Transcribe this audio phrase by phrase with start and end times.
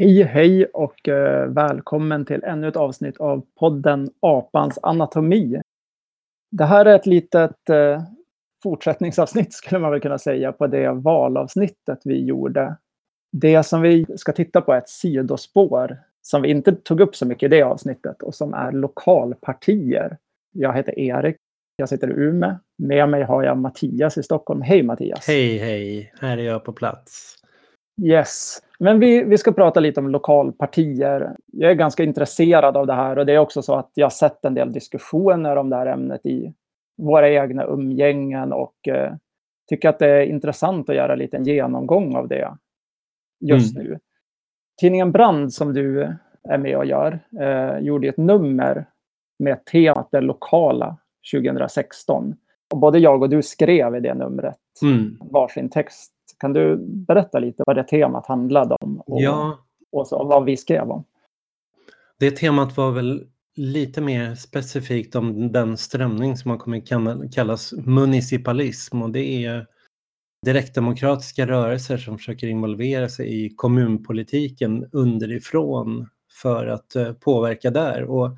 [0.00, 5.60] Hej, hej och eh, välkommen till ännu ett avsnitt av podden Apans anatomi.
[6.50, 8.02] Det här är ett litet eh,
[8.62, 12.76] fortsättningsavsnitt skulle man väl kunna säga på det valavsnittet vi gjorde.
[13.32, 17.26] Det som vi ska titta på är ett sidospår som vi inte tog upp så
[17.26, 20.16] mycket i det avsnittet och som är lokalpartier.
[20.52, 21.36] Jag heter Erik,
[21.76, 22.54] jag sitter i Umeå.
[22.78, 24.62] Med mig har jag Mattias i Stockholm.
[24.62, 25.26] Hej Mattias!
[25.26, 26.12] Hej, hej!
[26.20, 27.36] Här är jag på plats.
[28.02, 28.62] Yes.
[28.82, 31.36] Men vi, vi ska prata lite om lokalpartier.
[31.46, 34.10] Jag är ganska intresserad av det här och det är också så att jag har
[34.10, 36.54] sett en del diskussioner om det här ämnet i
[36.96, 39.12] våra egna umgängen och eh,
[39.68, 42.56] tycker att det är intressant att göra lite en genomgång av det
[43.40, 43.86] just mm.
[43.86, 43.98] nu.
[44.80, 46.16] Tidningen Brand som du
[46.48, 48.86] är med och gör eh, gjorde ett nummer
[49.38, 50.96] med temat det lokala
[51.34, 52.36] 2016.
[52.72, 55.18] Och både jag och du skrev i det numret mm.
[55.20, 59.58] varsin text kan du berätta lite vad det temat handlade om och, ja.
[59.92, 61.04] och, så, vad vi skrev om?
[62.18, 66.88] Det temat var väl lite mer specifikt om den strömning som har kommit
[67.34, 69.66] kallas municipalism och det är
[70.46, 76.08] direktdemokratiska rörelser som försöker involvera sig i kommunpolitiken underifrån
[76.42, 78.36] för att uh, påverka där och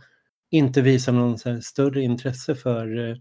[0.50, 3.16] inte visa någon större intresse för uh,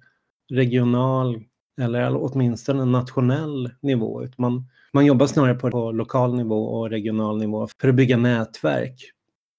[0.52, 1.44] regional
[1.82, 4.28] eller åtminstone nationell nivå.
[4.38, 9.12] Man, man jobbar snarare på, på lokal nivå och regional nivå för att bygga nätverk.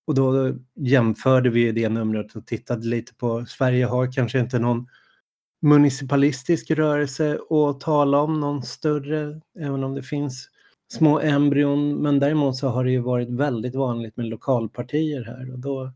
[0.06, 4.86] Och då jämförde vi det numret och tittade lite på, Sverige har kanske inte någon
[5.62, 10.48] municipalistisk rörelse att tala om, någon större, även om det finns
[10.92, 11.94] små embryon.
[11.94, 15.92] Men däremot så har det ju varit väldigt vanligt med lokalpartier här och då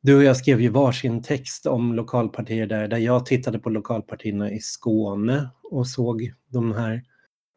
[0.00, 4.50] du och jag skrev ju varsin text om lokalpartier där, där jag tittade på lokalpartierna
[4.50, 7.02] i Skåne och såg de här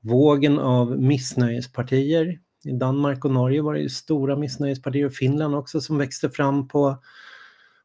[0.02, 2.40] vågen av missnöjespartier.
[2.66, 6.68] I Danmark och Norge var det ju stora missnöjespartier och Finland också som växte fram
[6.68, 6.98] på,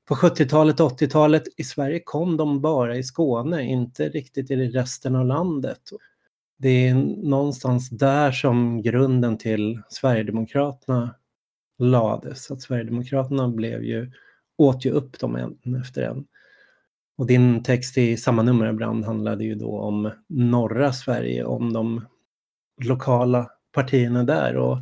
[0.08, 1.42] på 70-talet och 80-talet.
[1.56, 5.80] I Sverige kom de bara i Skåne, inte riktigt i resten av landet.
[6.58, 6.94] Det är
[7.28, 11.14] någonstans där som grunden till Sverigedemokraterna
[11.78, 12.50] lades.
[12.50, 14.12] Att Sverigedemokraterna blev ju
[14.58, 16.26] åt ju upp dem en efter en.
[17.18, 22.04] Och din text i samma nummer ibland handlade ju då om norra Sverige, om de
[22.84, 24.78] lokala partierna där och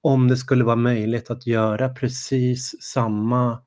[0.00, 3.62] om det skulle vara möjligt att göra precis samma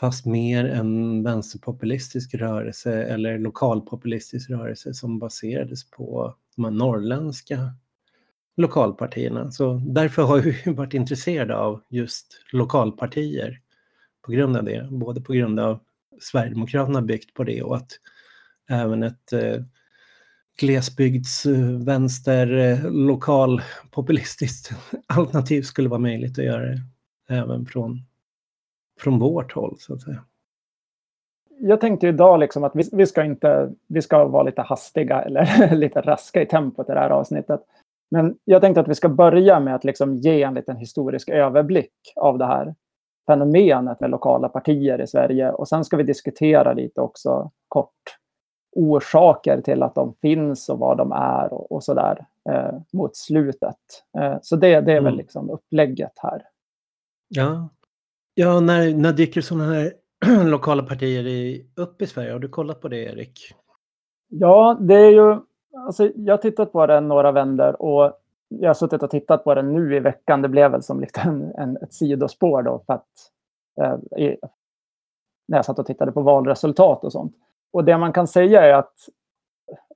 [0.00, 7.74] fast mer en vänsterpopulistisk rörelse eller lokalpopulistisk rörelse som baserades på de här norrländska
[8.56, 9.50] lokalpartierna.
[9.50, 13.60] Så därför har vi varit intresserade av just lokalpartier
[14.28, 14.88] på grund av det.
[14.90, 15.78] Både på grund av
[16.20, 17.90] Sverigedemokraterna byggt på det och att
[18.70, 19.62] även ett eh,
[20.60, 24.70] glesbygdsvänster eh, lokalpopulistiskt
[25.06, 26.80] alternativ skulle vara möjligt att göra det
[27.28, 28.02] även från,
[29.00, 30.24] från vårt håll så att säga.
[31.60, 35.74] Jag tänkte idag liksom att vi, vi, ska inte, vi ska vara lite hastiga eller
[35.76, 37.60] lite raska i tempot i det här avsnittet.
[38.10, 41.92] Men jag tänkte att vi ska börja med att liksom ge en liten historisk överblick
[42.16, 42.74] av det här
[43.28, 45.52] fenomenet med lokala partier i Sverige.
[45.52, 48.18] Och sen ska vi diskutera lite också kort
[48.76, 53.76] orsaker till att de finns och vad de är och, och sådär eh, mot slutet.
[54.18, 55.04] Eh, så det, det är mm.
[55.04, 56.42] väl liksom upplägget här.
[57.28, 57.68] Ja,
[58.34, 59.92] ja när, när dyker sådana här
[60.44, 62.32] lokala partier i, upp i Sverige?
[62.32, 63.54] Har du kollat på det, Erik?
[64.28, 65.36] Ja, det är ju...
[65.86, 68.12] Alltså, jag har tittat på det några vänder och
[68.48, 70.42] jag har suttit och tittat på den nu i veckan.
[70.42, 73.08] Det blev väl som lite en, en, ett sidospår då för att
[73.80, 74.36] eh, i,
[75.48, 77.34] när jag satt och tittade på valresultat och sånt.
[77.72, 78.94] Och det man kan säga är att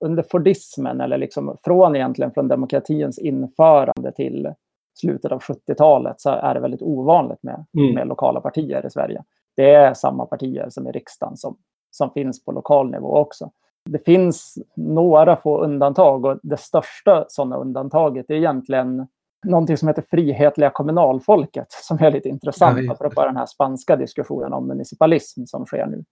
[0.00, 4.54] under Fordismen, eller liksom från egentligen från demokratins införande till
[4.94, 7.94] slutet av 70-talet så är det väldigt ovanligt med, mm.
[7.94, 9.22] med lokala partier i Sverige.
[9.56, 11.56] Det är samma partier som i riksdagen som,
[11.90, 13.50] som finns på lokal nivå också.
[13.84, 19.06] Det finns några få undantag och det största sådana undantaget är egentligen
[19.44, 24.52] någonting som heter frihetliga kommunalfolket som är lite intressant ja, apropå den här spanska diskussionen
[24.52, 26.04] om municipalism som sker nu.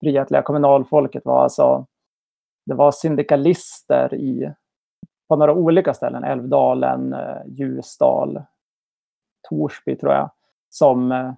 [0.00, 1.86] Frihetliga kommunalfolket var alltså
[2.66, 4.52] det var syndikalister i,
[5.28, 8.42] på några olika ställen, Älvdalen, eh, Ljusdal,
[9.48, 10.30] Torsby tror jag,
[10.70, 11.32] som eh,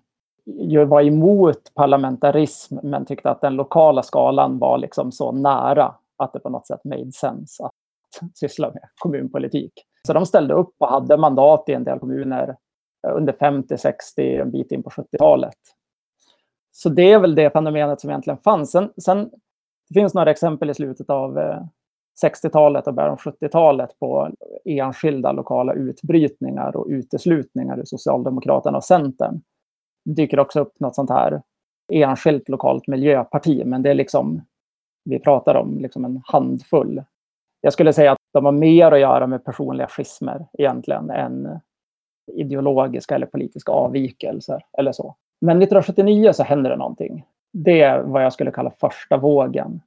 [0.56, 6.32] ju var emot parlamentarism men tyckte att den lokala skalan var liksom så nära att
[6.32, 7.72] det på något sätt made sense att
[8.34, 9.72] syssla med kommunpolitik.
[10.06, 12.56] Så de ställde upp och hade mandat i en del kommuner
[13.06, 15.58] eh, under 50, 60, en bit in på 70-talet.
[16.72, 18.70] Så det är väl det fenomenet som egentligen fanns.
[18.70, 19.30] Sen, sen
[19.88, 21.62] det finns några exempel i slutet av eh,
[22.24, 24.30] 60-talet och början av 70-talet på
[24.64, 29.40] enskilda lokala utbrytningar och uteslutningar i Socialdemokraterna och Centern.
[30.08, 31.42] Det dyker också upp något sånt här
[31.92, 34.42] enskilt lokalt miljöparti, men det är liksom,
[35.04, 37.02] vi pratar om liksom en handfull.
[37.60, 41.60] Jag skulle säga att de har mer att göra med personliga schismer egentligen än
[42.32, 45.14] ideologiska eller politiska avvikelser eller så.
[45.40, 47.24] Men 1979 så händer det någonting.
[47.52, 49.80] Det är vad jag skulle kalla första vågen.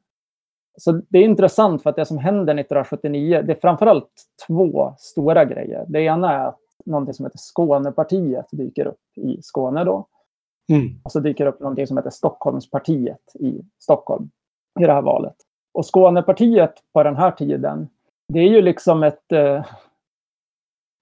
[0.77, 4.11] Så det är intressant för att det som händer 1979, det är framförallt
[4.47, 5.85] två stora grejer.
[5.87, 10.07] Det ena är att någonting som heter Skånepartiet dyker upp i Skåne då.
[10.71, 10.99] Mm.
[11.03, 14.29] Och så dyker upp någonting som heter Stockholmspartiet i Stockholm
[14.79, 15.35] i det här valet.
[15.73, 17.89] Och Skånepartiet på den här tiden,
[18.33, 19.65] det är ju liksom ett eh,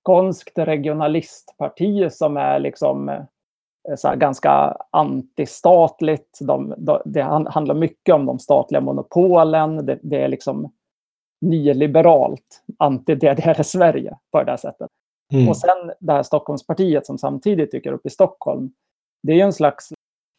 [0.04, 6.38] skånskt regionalistparti som är liksom eh, så ganska antistatligt.
[6.42, 9.86] De, de, det handlar mycket om de statliga monopolen.
[9.86, 10.72] Det, det är liksom
[11.42, 14.90] nyliberalt, anti-DDR-Sverige på det här sättet.
[15.34, 15.50] Mm.
[15.50, 18.72] Och sen det här Stockholmspartiet som samtidigt dyker upp i Stockholm.
[19.24, 19.90] Det är ju en slags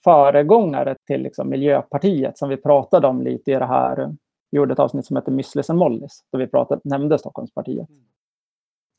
[0.05, 4.17] föregångare till liksom Miljöpartiet som vi pratade om lite i det här.
[4.51, 7.89] Vi gjorde ett avsnitt som heter Müslis and Mollis, där vi pratade, nämnde Stockholmspartiet.
[7.89, 8.03] Mm.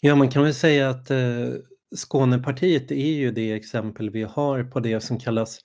[0.02, 1.18] Ja, man kan väl säga att eh,
[1.96, 5.60] Skånepartiet är ju det exempel vi har på det som kallas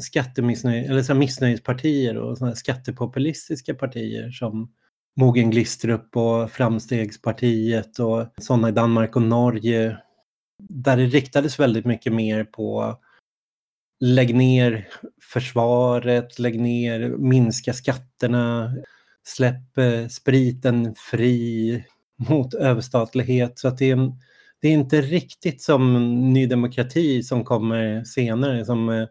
[0.00, 4.72] skattemissnöj eller så missnöjespartier och såna skattepopulistiska partier som
[5.16, 9.98] Mogen Glistrup och Framstegspartiet och sådana i Danmark och Norge.
[10.58, 12.96] Där det riktades väldigt mycket mer på
[14.02, 14.88] lägg ner
[15.32, 18.74] försvaret, lägg ner, minska skatterna,
[19.24, 21.84] släpp eh, spriten fri
[22.28, 23.58] mot överstatlighet.
[23.58, 24.12] Så att det är en
[24.62, 25.94] det är inte riktigt som
[26.32, 29.06] Ny Demokrati som kommer senare som eh,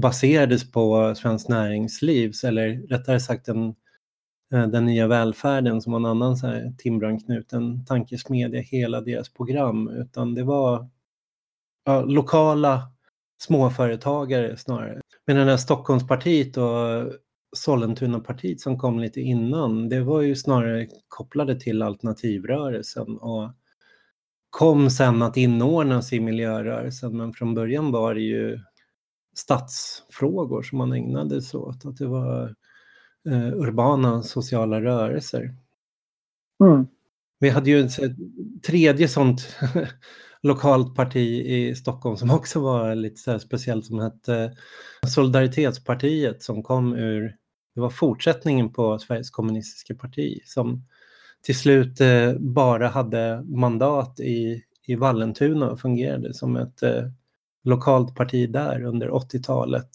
[0.00, 3.74] baserades på Svenskt Näringslivs eller rättare sagt den,
[4.52, 9.88] eh, den nya välfärden som var en annan så här timbranknuten tankesmedja hela deras program
[9.88, 10.88] utan det var
[11.84, 12.93] ja, lokala
[13.38, 15.00] småföretagare snarare.
[15.26, 17.12] Men det där Stockholmspartiet och
[17.56, 23.52] Sollentunapartiet som kom lite innan det var ju snarare kopplade till alternativrörelsen och
[24.50, 28.60] kom sen att inordnas i miljörörelsen men från början var det ju
[29.34, 31.86] stadsfrågor som man ägnade sig åt.
[31.86, 32.54] Att det var
[33.28, 35.54] eh, urbana sociala rörelser.
[36.64, 36.86] Mm.
[37.38, 37.96] Vi hade ju ett
[38.66, 39.56] tredje sånt
[40.44, 44.52] lokalt parti i Stockholm som också var lite så speciellt som hette
[45.06, 47.36] Solidaritetspartiet som kom ur,
[47.74, 50.84] det var fortsättningen på Sveriges kommunistiska parti som
[51.42, 57.04] till slut eh, bara hade mandat i, i Vallentuna och fungerade som ett eh,
[57.64, 59.90] lokalt parti där under 80-talet.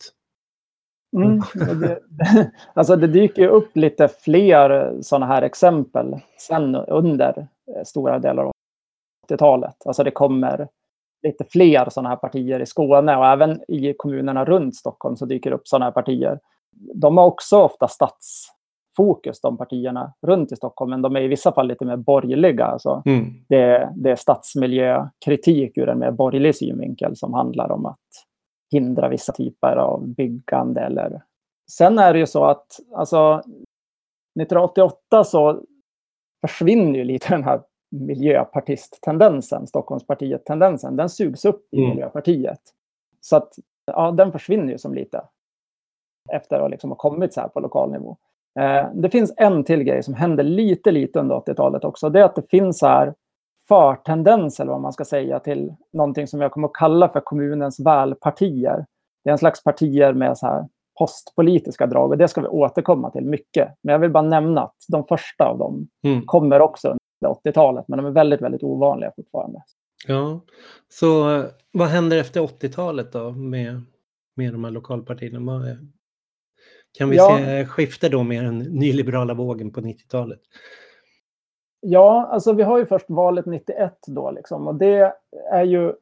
[1.18, 1.42] Mm,
[1.80, 2.00] det,
[2.74, 8.52] alltså det dyker upp lite fler sådana här exempel sen under eh, stora delar av
[9.30, 9.76] 80-talet.
[9.86, 10.68] Alltså det kommer
[11.24, 15.52] lite fler sådana här partier i Skåne och även i kommunerna runt Stockholm så dyker
[15.52, 16.40] upp sådana här partier.
[16.95, 18.48] De har också ofta stats
[18.98, 22.66] fokus, de partierna runt i Stockholm, men de är i vissa fall lite mer borgerliga.
[22.66, 23.33] Alltså mm.
[23.50, 27.98] det, det är stadsmiljökritik ur en mer borgerlig synvinkel som handlar om att
[28.71, 30.81] hindra vissa typer av byggande.
[30.81, 31.21] Eller...
[31.71, 33.33] Sen är det ju så att alltså,
[34.42, 35.64] 1988 så
[36.48, 40.96] försvinner ju lite den här miljöpartist-tendensen, Stockholmspartiet-tendensen.
[40.96, 41.90] Den sugs upp i mm.
[41.90, 42.62] Miljöpartiet.
[43.22, 43.54] Så att
[43.86, 45.22] ja, den försvinner ju som lite
[46.31, 48.18] efter att liksom ha kommit så här på lokal nivå.
[48.60, 52.10] Eh, det finns en till grej som händer lite, lite under 80-talet också.
[52.10, 53.14] Det är att det finns här
[53.68, 57.80] förtendens, eller vad man ska säga, till någonting som jag kommer att kalla för kommunens
[57.80, 58.86] välpartier.
[59.24, 60.68] Det är en slags partier med så här
[61.00, 63.69] postpolitiska drag och det ska vi återkomma till mycket.
[63.81, 66.26] Men jag vill bara nämna att de första av dem mm.
[66.26, 69.64] kommer också 80-talet, men de är väldigt, väldigt ovanliga fortfarande.
[70.07, 70.42] Ja,
[70.88, 73.81] så eh, vad händer efter 80-talet då med,
[74.35, 75.78] med de här lokalpartierna?
[76.97, 77.38] Kan vi ja.
[77.38, 80.40] se skifte då med den nyliberala vågen på 90-talet?
[81.81, 85.14] Ja, alltså vi har ju först valet 91 då liksom och det
[85.52, 85.94] är ju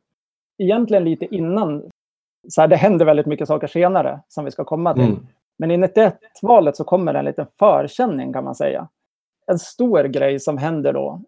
[0.58, 1.90] egentligen lite innan.
[2.50, 5.04] Så här, det händer väldigt mycket saker senare som vi ska komma till.
[5.04, 5.28] Mm.
[5.58, 8.90] Men i 91-valet så kommer en liten förkänning kan man säga.
[9.52, 11.22] En stor grej som händer då.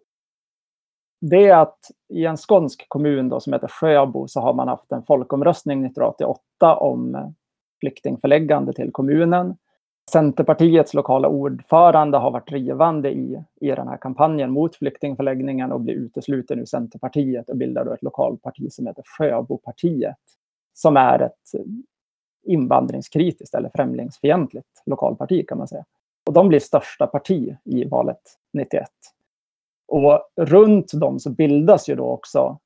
[1.20, 4.92] Det är att i en skånsk kommun då, som heter Sjöbo så har man haft
[4.92, 7.34] en folkomröstning 1988 om
[7.80, 9.56] flyktingförläggande till kommunen.
[10.10, 15.94] Centerpartiets lokala ordförande har varit drivande i, i den här kampanjen mot flyktingförläggningen och blir
[15.94, 20.16] utesluten ur Centerpartiet och bildar då ett lokalparti som heter Sjöbopartiet.
[20.72, 21.64] Som är ett
[22.42, 25.84] invandringskritiskt eller främlingsfientligt lokalparti kan man säga.
[26.30, 28.20] Och de blir största parti i valet
[28.52, 28.88] 91.
[29.88, 32.58] Och runt dem så bildas ju då också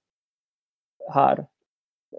[1.08, 1.46] här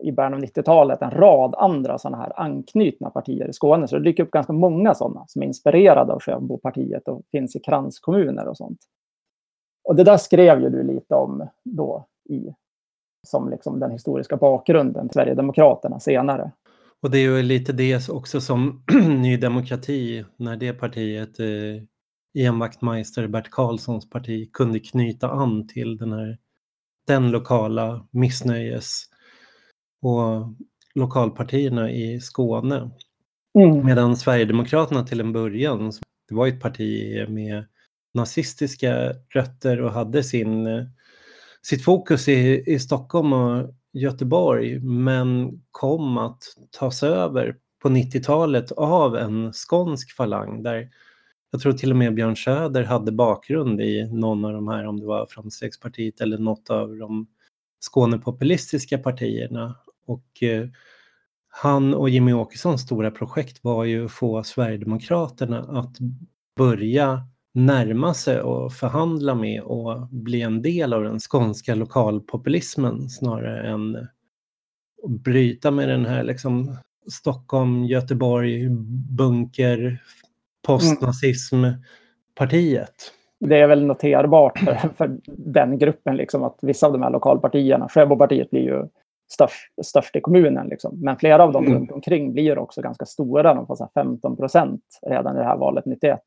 [0.01, 3.87] i början av 90-talet en rad andra sådana här anknytna partier i Skåne.
[3.87, 7.59] Så det dyker upp ganska många sådana som är inspirerade av Sjöbopartiet och finns i
[7.59, 8.79] kranskommuner och sånt.
[9.83, 12.55] Och det där skrev ju du lite om då i,
[13.27, 16.51] som liksom den historiska bakgrunden till Sverigedemokraterna senare.
[17.05, 18.83] Och det är ju lite det också som
[19.21, 21.83] Ny Demokrati, när det partiet, eh,
[22.33, 26.37] Ian Wachtmeister, Bert Karlssons parti, kunde knyta an till den här
[27.07, 29.03] den lokala missnöjes
[30.01, 30.55] och
[30.95, 32.91] lokalpartierna i Skåne.
[33.59, 33.85] Mm.
[33.85, 35.91] Medan Sverigedemokraterna till en början,
[36.29, 37.65] det var ett parti med
[38.13, 40.67] nazistiska rötter och hade sin,
[41.61, 49.15] sitt fokus i, i Stockholm och Göteborg men kom att tas över på 90-talet av
[49.15, 50.89] en skånsk falang där
[51.51, 54.99] jag tror till och med Björn Söder hade bakgrund i någon av de här, om
[54.99, 57.27] det var Framstegspartiet eller något av de
[57.79, 59.75] Skånepopulistiska partierna.
[60.05, 60.67] Och eh,
[61.47, 65.97] han och Jimmy Åkessons stora projekt var ju att få Sverigedemokraterna att
[66.57, 73.67] börja närma sig och förhandla med och bli en del av den skånska lokalpopulismen snarare
[73.67, 74.09] än att
[75.23, 76.77] bryta med den här liksom
[77.11, 78.69] Stockholm, Göteborg,
[79.17, 80.01] bunker,
[80.67, 82.93] postnazismpartiet.
[83.39, 87.89] Det är väl noterbart för, för den gruppen, liksom, att vissa av de här lokalpartierna,
[87.89, 88.87] Sjöbopartiet blir ju
[89.33, 91.01] störst, störst i kommunen, liksom.
[91.01, 91.77] men flera av dem mm.
[91.77, 95.85] runt omkring blir också ganska stora, de får 15 procent redan i det här valet
[95.85, 96.19] 91.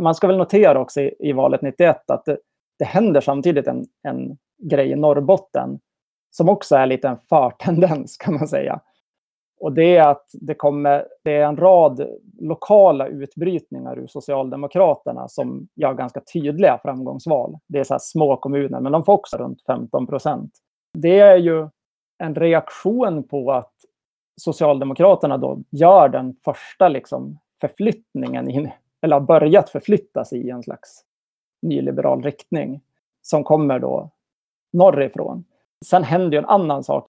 [0.00, 2.38] Man ska väl notera också i, i valet 91 att det,
[2.78, 5.80] det händer samtidigt en, en grej i Norrbotten
[6.30, 8.80] som också är lite en förtendens kan man säga.
[9.60, 12.06] Och det är att det, kommer, det är en rad
[12.40, 17.58] lokala utbrytningar ur Socialdemokraterna som gör ganska tydliga framgångsval.
[17.68, 20.52] Det är så små kommuner, men de får också runt 15 procent.
[20.98, 21.68] Det är ju
[22.18, 23.72] en reaktion på att
[24.40, 28.70] Socialdemokraterna då gör den första liksom förflyttningen, in,
[29.02, 31.04] eller har börjat förflyttas i en slags
[31.62, 32.80] nyliberal riktning
[33.22, 34.10] som kommer då
[34.72, 35.44] norrifrån.
[35.86, 37.06] Sen händer ju en annan sak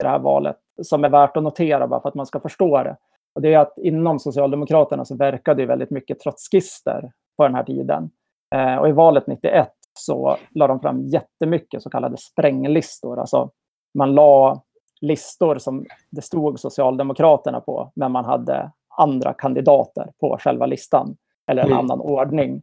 [0.00, 2.82] i det här valet som är värt att notera bara för att man ska förstå
[2.82, 2.96] det.
[3.34, 7.64] Och det är att inom Socialdemokraterna så verkade ju väldigt mycket trotskister på den här
[7.64, 8.10] tiden.
[8.54, 13.18] Eh, och i valet 91 så la de fram jättemycket så kallade spränglistor.
[13.18, 13.50] Alltså
[13.94, 14.62] man la
[15.00, 21.16] listor som det stod Socialdemokraterna på, men man hade andra kandidater på själva listan.
[21.50, 21.78] Eller en mm.
[21.78, 22.62] annan ordning.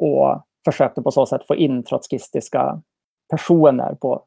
[0.00, 2.82] Och försökte på så sätt få in trotskistiska
[3.30, 4.24] personer på,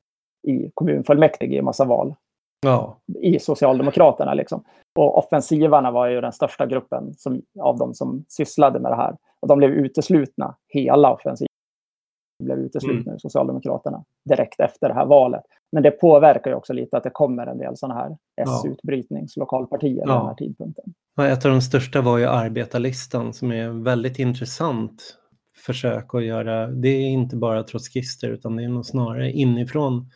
[0.47, 2.15] i kommunfullmäktige i massa val
[2.61, 2.97] ja.
[3.21, 4.33] i Socialdemokraterna.
[4.33, 4.63] Liksom.
[4.99, 9.17] Och offensivarna var ju den största gruppen som, av de som sysslade med det här.
[9.39, 11.47] Och de blev uteslutna, hela offensiven
[12.43, 13.13] blev uteslutna mm.
[13.13, 15.43] ur Socialdemokraterna direkt efter det här valet.
[15.71, 20.13] Men det påverkar ju också lite att det kommer en del sådana här S-utbrytningslokalpartier ja.
[20.13, 20.93] vid den här tidpunkten.
[21.15, 25.17] Ja, ett av de största var ju arbetarlistan som är väldigt intressant
[25.65, 26.67] försök att göra.
[26.67, 30.09] Det är inte bara trotskister utan det är nog snarare inifrån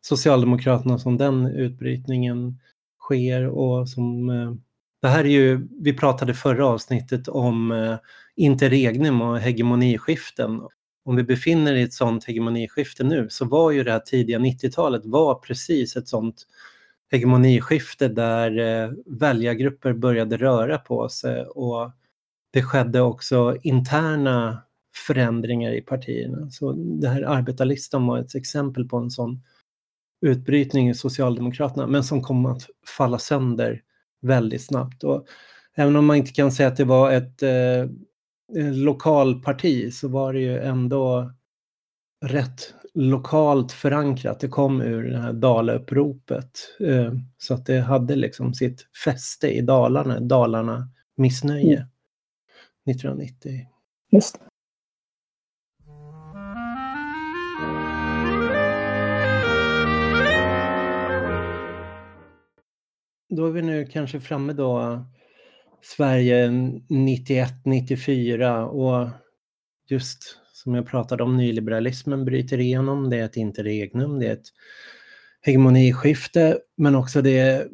[0.00, 2.58] Socialdemokraterna som den utbrytningen
[2.98, 4.52] sker och som eh,
[5.02, 7.96] det här är ju, vi pratade förra avsnittet om eh,
[8.36, 10.60] interregnum och hegemoniskiften.
[11.08, 15.06] Om vi befinner i ett sådant hegemoniskifte nu så var ju det här tidiga 90-talet
[15.06, 16.46] var precis ett sådant
[17.10, 21.90] hegemoniskifte där eh, väljargrupper började röra på sig och
[22.52, 24.62] det skedde också interna
[25.06, 26.50] förändringar i partierna.
[26.50, 29.42] Så det här arbetarlistan var ett exempel på en sån
[30.20, 33.82] utbrytning i Socialdemokraterna, men som kom att falla sönder
[34.20, 35.04] väldigt snabbt.
[35.04, 35.26] Och
[35.74, 37.90] även om man inte kan säga att det var ett eh,
[38.72, 41.32] lokalparti så var det ju ändå
[42.24, 44.40] rätt lokalt förankrat.
[44.40, 46.76] Det kom ur det här Dalauppropet.
[46.80, 51.88] Eh, så att det hade liksom sitt fäste i Dalarna, Dalarna missnöje mm.
[52.90, 53.66] 1990.
[54.10, 54.38] Just
[63.28, 65.04] då är vi nu kanske framme då
[65.82, 66.48] Sverige
[66.88, 69.08] 91-94 och
[69.88, 73.10] just som jag pratade om, nyliberalismen bryter igenom.
[73.10, 74.48] Det är ett interregnum, det är ett
[75.40, 77.68] hegemoniskifte, men också det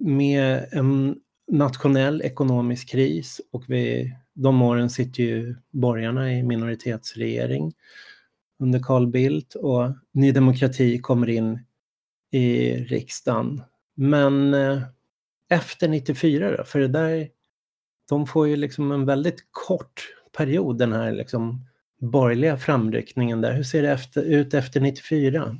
[0.00, 1.16] med en
[1.52, 7.72] nationell ekonomisk kris och vi, de åren sitter ju borgarna i minoritetsregering
[8.58, 11.58] under Carl Bildt och Ny Demokrati kommer in
[12.30, 13.62] i riksdagen
[13.94, 14.82] men eh,
[15.50, 17.28] efter 94 då, för det där
[18.08, 21.60] de får ju liksom en väldigt kort period, den här liksom
[22.00, 23.52] borgerliga framryckningen där.
[23.52, 25.56] Hur ser det efter, ut efter 94?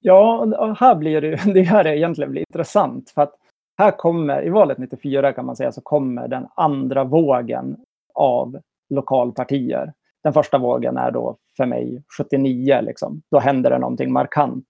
[0.00, 3.10] Ja, här blir det, det här är egentligen blir intressant.
[3.10, 3.34] För att
[3.78, 7.76] här kommer, i valet 94 kan man säga, så kommer den andra vågen
[8.14, 9.92] av lokalpartier.
[10.22, 13.22] Den första vågen är då för mig 79, liksom.
[13.30, 14.66] då händer det någonting markant.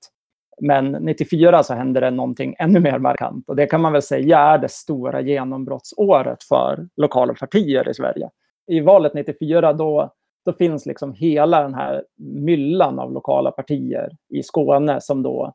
[0.61, 3.49] Men 94 så hände det någonting ännu mer markant.
[3.49, 8.31] Och det kan man väl säga är det stora genombrottsåret för lokala partier i Sverige.
[8.67, 10.13] I valet 94 då,
[10.45, 15.53] då finns liksom hela den här myllan av lokala partier i Skåne som då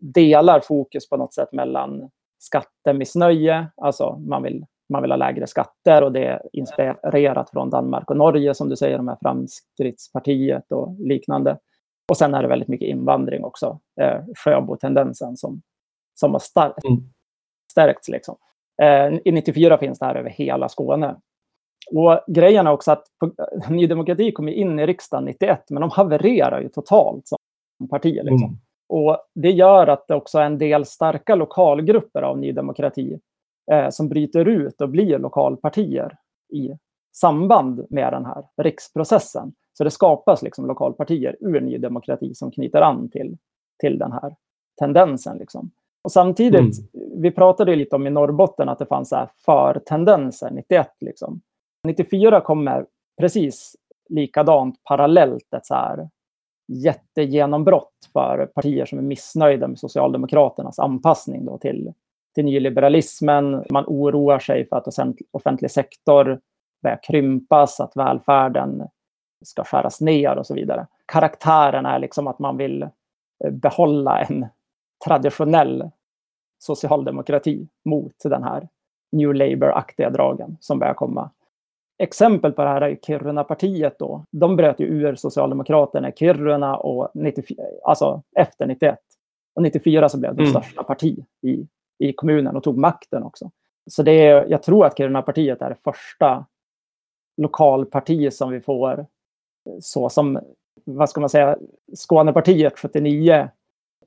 [0.00, 6.02] delar fokus på något sätt mellan skattemissnöje, alltså man vill, man vill ha lägre skatter
[6.02, 10.96] och det är inspirerat från Danmark och Norge som du säger, de här Framskrittspartiet och
[10.98, 11.58] liknande.
[12.08, 15.62] Och sen är det väldigt mycket invandring också, eh, Sjöbo-tendensen som,
[16.14, 17.02] som har starkt, mm.
[17.72, 18.08] stärkts.
[18.08, 18.36] Liksom.
[18.82, 21.16] Eh, I 94 finns det här över hela Skåne.
[21.92, 23.32] Och grejen är också att på,
[23.70, 27.38] Ny Demokrati kom in i riksdagen 91, men de havererar ju totalt som
[27.90, 28.14] parti.
[28.14, 28.48] Liksom.
[28.48, 28.58] Mm.
[28.88, 33.18] Och det gör att det också är en del starka lokalgrupper av Ny Demokrati
[33.72, 36.16] eh, som bryter ut och blir lokalpartier
[36.54, 36.70] i
[37.16, 39.52] samband med den här riksprocessen.
[39.78, 43.36] Så det skapas liksom lokalpartier ur Ny Demokrati som knyter an till,
[43.80, 44.36] till den här
[44.78, 45.38] tendensen.
[45.38, 45.70] Liksom.
[46.02, 47.22] Och samtidigt, mm.
[47.22, 50.88] vi pratade lite om i Norrbotten att det fanns förtendenser 91.
[51.00, 51.40] Liksom.
[51.86, 52.86] 94 kommer
[53.20, 53.76] precis
[54.08, 56.08] likadant parallellt ett så här
[56.72, 61.92] jättegenombrott för partier som är missnöjda med Socialdemokraternas anpassning då till,
[62.34, 63.64] till nyliberalismen.
[63.70, 64.86] Man oroar sig för att
[65.30, 66.40] offentlig sektor
[66.82, 68.88] börjar krympas, att välfärden
[69.44, 70.86] ska skäras ner och så vidare.
[71.06, 74.46] Karaktären är liksom att man vill eh, behålla en
[75.04, 75.90] traditionell
[76.58, 78.68] socialdemokrati mot den här
[79.12, 81.30] New Labour-aktiga dragen som börjar komma.
[81.98, 84.24] Exempel på det här är Kiruna-partiet då.
[84.30, 88.98] De bröt ju ur Socialdemokraterna i Kiruna och 94, alltså efter 91.
[89.54, 90.50] Och 94 så blev det mm.
[90.50, 91.66] största parti i,
[91.98, 93.50] i kommunen och tog makten också.
[93.90, 96.44] Så det är, jag tror att Kiruna-partiet är det första
[97.36, 99.06] lokalparti som vi får
[99.80, 100.40] så som,
[100.84, 101.58] vad ska man säga,
[101.94, 103.48] Skånepartiet 79,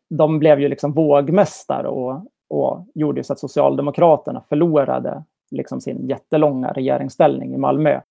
[0.10, 6.72] de blev ju liksom vågmästare och, och gjorde så att Socialdemokraterna förlorade liksom sin jättelånga
[6.72, 8.02] regeringsställning i Malmö.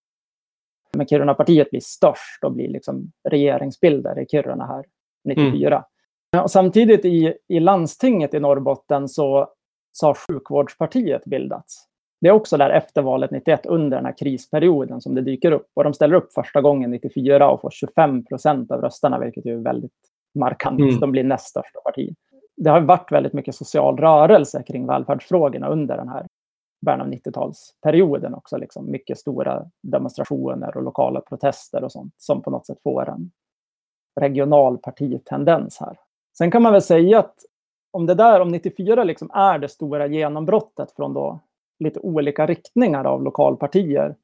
[0.92, 4.84] Men Kirunapartiet blir störst och blir liksom regeringsbildare i Kiruna här
[5.24, 5.84] 94.
[6.32, 6.44] Mm.
[6.44, 9.48] Och samtidigt i, i landstinget i Norrbotten så,
[9.92, 11.89] så har sjukvårdspartiet bildats
[12.20, 15.66] det är också där efter valet 91 under den här krisperioden som det dyker upp.
[15.74, 19.56] Och de ställer upp första gången 94 och får 25 procent av rösterna, vilket är
[19.56, 19.92] väldigt
[20.34, 20.80] markant.
[20.80, 21.00] Mm.
[21.00, 22.14] De blir näst största parti.
[22.56, 26.26] Det har varit väldigt mycket social rörelse kring välfärdsfrågorna under den här
[26.86, 28.56] början av 90-talsperioden också.
[28.56, 33.30] Liksom mycket stora demonstrationer och lokala protester och sånt som på något sätt får en
[34.20, 35.96] regional partitendens här.
[36.38, 37.34] Sen kan man väl säga att
[37.90, 41.40] om det där, om 94 liksom är det stora genombrottet från då
[41.80, 44.16] lite olika riktningar av lokalpartier.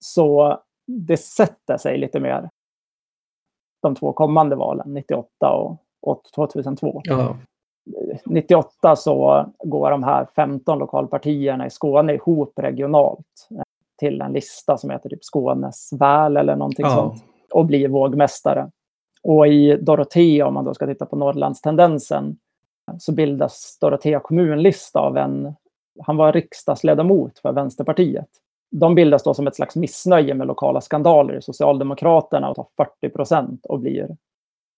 [0.00, 2.50] Så det sätter sig lite mer
[3.82, 7.00] de två kommande valen, 98 och, och 2002.
[7.04, 7.36] Ja.
[8.24, 13.48] 98 så går de här 15 lokalpartierna i Skåne ihop regionalt
[13.98, 16.94] till en lista som heter typ Skånes väl eller någonting ja.
[16.94, 18.70] sånt och blir vågmästare.
[19.22, 22.36] Och i Dorotea, om man då ska titta på Norrlandstendensen,
[22.98, 25.54] så bildas Dorotea kommunlista av en
[26.00, 28.28] han var riksdagsledamot för Vänsterpartiet.
[28.70, 32.66] De bildas då som ett slags missnöje med lokala skandaler i Socialdemokraterna och tar
[33.00, 34.16] 40 procent och blir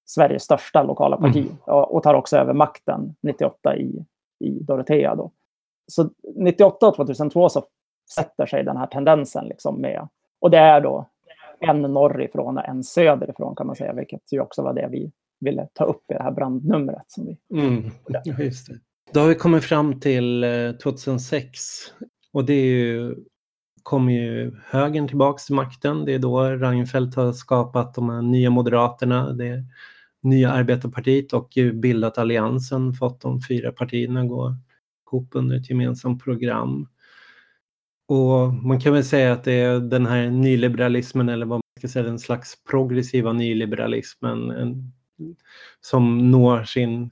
[0.06, 1.56] Sveriges största lokala parti mm.
[1.64, 4.04] och tar också över makten 98 i,
[4.38, 5.14] i Dorotea.
[5.14, 5.30] Då.
[5.86, 7.64] Så 98 och 2002 så
[8.14, 10.08] sätter sig den här tendensen liksom med,
[10.40, 11.06] och det är då
[11.60, 15.68] en norrifrån och en söderifrån kan man säga, vilket ju också var det vi ville
[15.72, 17.04] ta upp i det här brandnumret.
[17.06, 17.90] Som vi mm.
[18.38, 18.74] Just det.
[19.12, 21.60] Då har vi kommit fram till eh, 2006
[22.32, 23.14] och det är ju,
[23.82, 26.04] kommer ju högern tillbaks till makten.
[26.04, 29.64] Det är då Reinfeldt har skapat de här nya Moderaterna, det
[30.22, 34.56] nya Arbetarpartiet och bildat Alliansen, fått de fyra partierna gå
[35.06, 36.88] ihop under ett gemensamt program.
[38.08, 41.88] Och man kan väl säga att det är den här nyliberalismen eller vad man ska
[41.88, 44.92] säga, den slags progressiva nyliberalismen en,
[45.80, 47.10] som når sin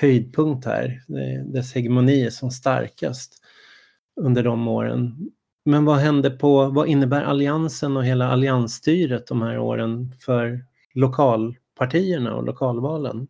[0.00, 1.02] höjdpunkt här.
[1.44, 3.42] Dess hegemoni är som starkast
[4.16, 5.30] under de åren.
[5.64, 12.34] Men vad hände på, vad innebär alliansen och hela alliansstyret de här åren för lokalpartierna
[12.34, 13.28] och lokalvalen?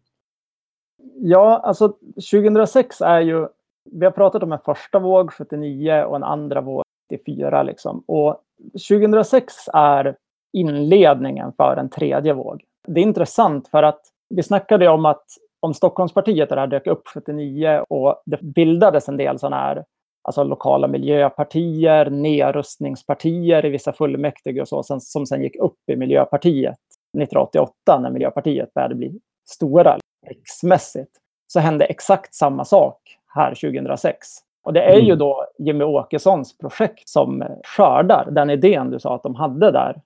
[1.14, 1.88] Ja, alltså
[2.32, 3.48] 2006 är ju,
[3.90, 8.04] vi har pratat om en första våg 79 och en andra våg 94 liksom.
[8.06, 8.42] Och
[8.88, 10.16] 2006 är
[10.52, 12.64] inledningen för en tredje våg.
[12.86, 15.24] Det är intressant för att vi snackade om att
[15.60, 19.84] om Stockholmspartiet det här dök upp 79 och det bildades en del sådana här
[20.22, 25.96] alltså lokala miljöpartier, nedrustningspartier i vissa fullmäktige och så, som, som sen gick upp i
[25.96, 26.78] Miljöpartiet
[27.18, 31.10] 1988 när Miljöpartiet började bli stora riksmässigt.
[31.46, 32.98] Så hände exakt samma sak
[33.34, 34.28] här 2006.
[34.62, 35.18] Och det är ju mm.
[35.18, 40.00] då Jimmy Åkessons projekt som skördar den idén du sa att de hade där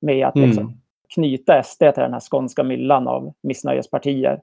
[0.00, 0.74] med att liksom mm.
[1.14, 4.40] knyta SD till den här skånska myllan av missnöjespartier.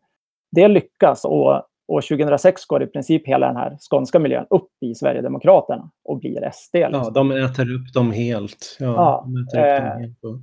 [0.51, 4.95] Det lyckas och och 2006 går i princip hela den här skånska miljön upp i
[4.95, 6.73] Sverigedemokraterna och blir SD.
[6.73, 6.93] Liksom.
[6.93, 8.77] Ja, de äter upp dem helt.
[8.79, 10.39] Ja, ja eh, dem helt och...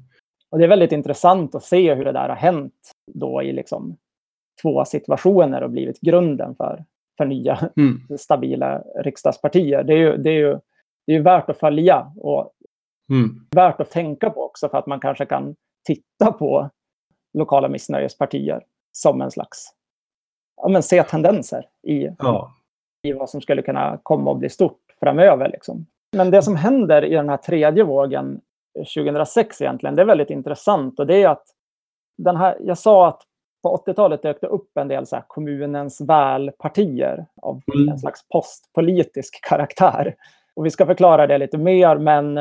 [0.50, 0.58] och...
[0.58, 3.96] det är väldigt intressant att se hur det där har hänt då i liksom
[4.62, 6.84] två situationer och blivit grunden för,
[7.18, 8.18] för nya mm.
[8.18, 9.84] stabila riksdagspartier.
[9.84, 10.58] Det är ju, det är ju,
[11.06, 12.52] det är värt att följa och
[13.10, 13.46] mm.
[13.50, 16.70] värt att tänka på också för att man kanske kan titta på
[17.38, 18.62] lokala missnöjespartier
[18.92, 19.74] som en slags
[20.56, 22.54] ja, men se tendenser i, ja.
[23.02, 25.48] i vad som skulle kunna komma att bli stort framöver.
[25.48, 25.86] Liksom.
[26.16, 28.40] Men det som händer i den här tredje vågen
[28.94, 31.44] 2006 egentligen, det är väldigt intressant och det är att
[32.18, 33.22] den här, jag sa att
[33.62, 37.88] på 80-talet dök det upp en del så kommunens välpartier av mm.
[37.88, 40.14] en slags postpolitisk karaktär.
[40.56, 42.34] Och vi ska förklara det lite mer, men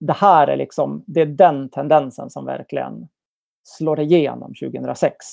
[0.00, 3.08] det här är liksom, det är den tendensen som verkligen
[3.64, 5.26] slår igenom 2006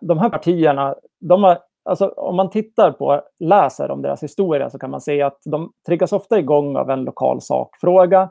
[0.00, 4.78] de här partierna, de har, alltså, om man tittar på, läser om deras historia så
[4.78, 8.30] kan man se att de triggas ofta igång av en lokal sakfråga.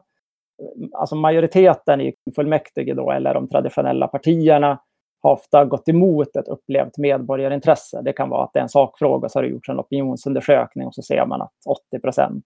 [0.93, 4.79] Alltså majoriteten i fullmäktige då, eller de traditionella partierna,
[5.21, 8.01] har ofta gått emot ett upplevt medborgarintresse.
[8.01, 10.95] Det kan vara att det är en sakfråga, så har det gjorts en opinionsundersökning och
[10.95, 11.53] så ser man att
[11.91, 12.45] 80 procent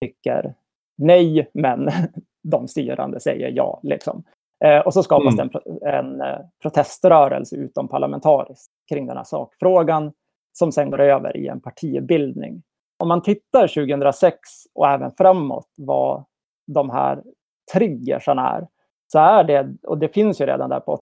[0.00, 0.54] tycker
[0.98, 1.88] nej, men
[2.42, 3.80] de styrande säger ja.
[3.82, 4.24] Liksom.
[4.64, 5.48] Eh, och så skapas mm.
[5.48, 10.12] det en, en eh, proteströrelse utom parlamentariskt kring den här sakfrågan
[10.52, 12.62] som sen går över i en partibildning.
[12.98, 14.38] Om man tittar 2006
[14.74, 16.24] och även framåt vad
[16.66, 17.22] de här
[17.72, 18.66] triggersarna är,
[19.12, 20.98] så är det, och det finns ju redan där på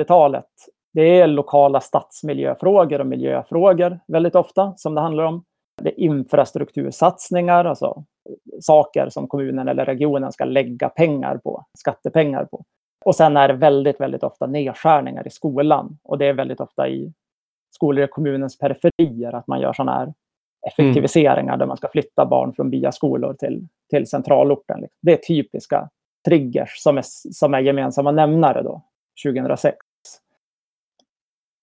[0.00, 0.44] 80-talet,
[0.92, 5.44] det är lokala stadsmiljöfrågor och miljöfrågor väldigt ofta som det handlar om.
[5.82, 8.04] Det är infrastruktursatsningar, alltså
[8.60, 12.64] saker som kommunen eller regionen ska lägga pengar på, skattepengar på.
[13.08, 15.98] Och sen är det väldigt, väldigt ofta nedskärningar i skolan.
[16.02, 17.12] Och det är väldigt ofta i
[17.70, 20.14] skolor i kommunens periferier att man gör sådana här
[20.66, 21.58] effektiviseringar mm.
[21.58, 24.86] där man ska flytta barn från byaskolor till, till centralorten.
[25.02, 25.90] Det är typiska
[26.24, 28.82] triggers som är, som är gemensamma nämnare då,
[29.24, 29.76] 2006.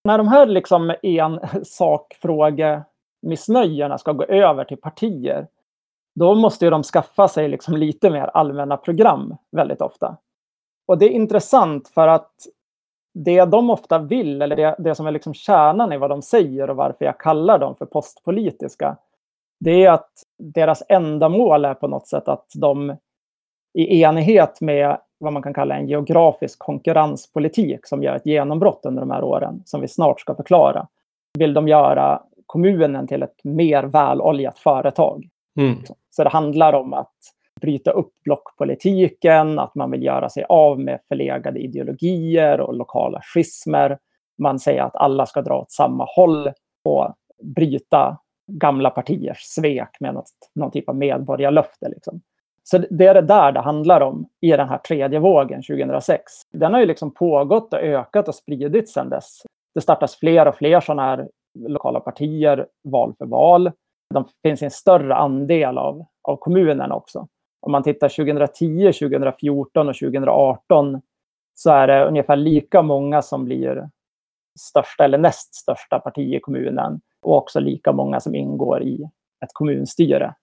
[0.03, 5.47] När de här liksom en sakfrågemissnöjena ska gå över till partier,
[6.15, 10.17] då måste de skaffa sig liksom lite mer allmänna program väldigt ofta.
[10.85, 12.31] Och det är intressant för att
[13.13, 16.69] det de ofta vill, eller det, det som är liksom kärnan i vad de säger
[16.69, 18.97] och varför jag kallar dem för postpolitiska,
[19.59, 22.97] det är att deras ändamål är på något sätt att de
[23.73, 29.01] i enighet med vad man kan kalla en geografisk konkurrenspolitik som gör ett genombrott under
[29.01, 30.87] de här åren, som vi snart ska förklara,
[31.37, 35.29] vill de göra kommunen till ett mer väloljat företag.
[35.59, 35.77] Mm.
[36.09, 37.15] Så det handlar om att
[37.61, 43.97] bryta upp blockpolitiken, att man vill göra sig av med förlegade ideologier och lokala schismer.
[44.37, 46.51] Man säger att alla ska dra åt samma håll
[46.83, 47.13] och
[47.43, 51.89] bryta gamla partiers svek med något, någon typ av medborgarlöfte.
[51.89, 52.21] Liksom.
[52.63, 56.23] Så det är det där det handlar om i den här tredje vågen 2006.
[56.51, 59.41] Den har ju liksom pågått och ökat och spridits sedan dess.
[59.75, 61.29] Det startas fler och fler sådana här
[61.67, 63.71] lokala partier val för val.
[64.13, 67.27] De finns i en större andel av, av kommunerna också
[67.65, 71.01] om man tittar 2010, 2014 och 2018
[71.53, 73.89] så är det ungefär lika många som blir
[74.59, 79.03] största eller näst största parti i kommunen och också lika många som ingår i
[79.43, 80.33] ett kommunstyre.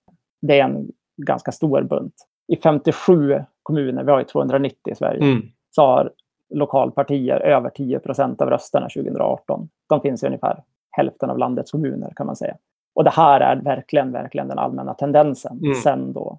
[0.40, 2.14] Det är en ganska stor bunt.
[2.48, 5.42] I 57 kommuner, vi har ju 290 i Sverige, mm.
[5.70, 6.12] så har
[6.50, 9.68] lokalpartier över 10 procent av rösterna 2018.
[9.88, 12.56] De finns i ungefär hälften av landets kommuner kan man säga.
[12.94, 15.74] Och det här är verkligen, verkligen den allmänna tendensen mm.
[15.74, 16.38] sen då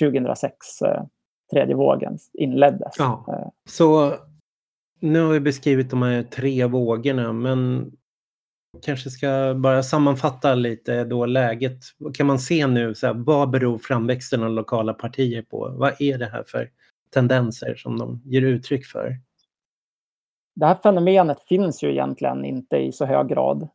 [0.00, 1.02] 2006, eh,
[1.52, 2.94] tredje vågen, inleddes.
[2.98, 3.24] Ja.
[3.28, 3.48] Eh.
[3.68, 4.14] Så
[5.00, 7.92] nu har vi beskrivit de här tre vågorna, men
[8.82, 11.78] kanske ska bara sammanfatta lite då läget.
[12.14, 12.94] Kan man se nu?
[12.94, 15.74] Så här, vad beror framväxten av lokala partier på?
[15.78, 16.70] Vad är det här för
[17.14, 19.16] tendenser som de ger uttryck för?
[20.54, 23.68] Det här fenomenet finns ju egentligen inte i så hög grad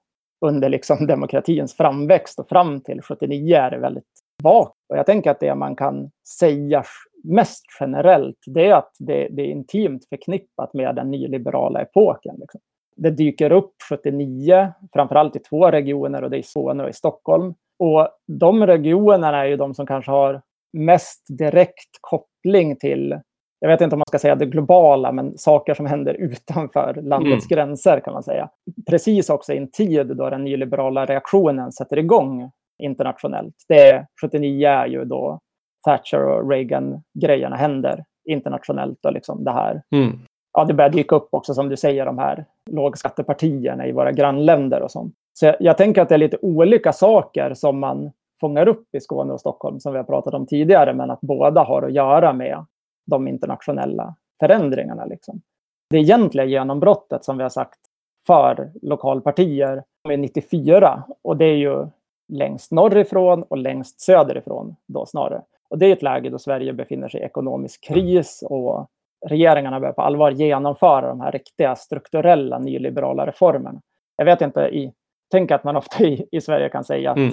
[0.46, 4.74] under liksom demokratins framväxt och fram till 79 är det väldigt bak.
[4.90, 6.84] Och jag tänker att det man kan säga
[7.24, 12.36] mest generellt, det är att det, det är intimt förknippat med den nyliberala epoken.
[12.40, 12.62] Liksom.
[12.96, 16.94] Det dyker upp 79, framförallt i två regioner och det är i Skåne och i
[16.94, 17.54] Stockholm.
[17.80, 20.42] Och de regionerna är ju de som kanske har
[20.74, 23.20] mest direkt koppling till,
[23.60, 27.52] jag vet inte om man ska säga det globala, men saker som händer utanför landets
[27.52, 27.56] mm.
[27.56, 28.50] gränser kan man säga.
[28.90, 32.52] Precis också i en tid då den nyliberala reaktionen sätter igång
[32.84, 33.56] internationellt.
[33.68, 35.40] Det 79 är ju då
[35.86, 39.82] Thatcher och Reagan-grejerna händer internationellt och liksom det här.
[39.92, 40.20] Mm.
[40.54, 44.82] Ja, det börjar dyka upp också som du säger, de här lågskattepartierna i våra grannländer
[44.82, 45.14] och sånt.
[45.34, 49.00] Så jag, jag, tänker att det är lite olika saker som man fångar upp i
[49.00, 52.34] Skåne och Stockholm som vi har pratat om tidigare, men att båda har att göra
[52.34, 52.66] med
[53.06, 55.06] de internationella förändringarna.
[55.06, 55.42] Liksom.
[55.90, 57.80] Det egentliga genombrottet som vi har sagt
[58.28, 61.88] för lokalpartier är 94 och det är ju
[62.28, 65.42] längst norrifrån och längst söderifrån då snarare.
[65.70, 68.90] Och det är ett läge då Sverige befinner sig i ekonomisk kris och
[69.26, 73.82] regeringarna börjar på allvar genomföra de här riktiga strukturella nyliberala reformerna.
[74.16, 74.94] Jag vet inte, i,
[75.32, 77.32] tänk att man ofta i, i Sverige kan säga att mm.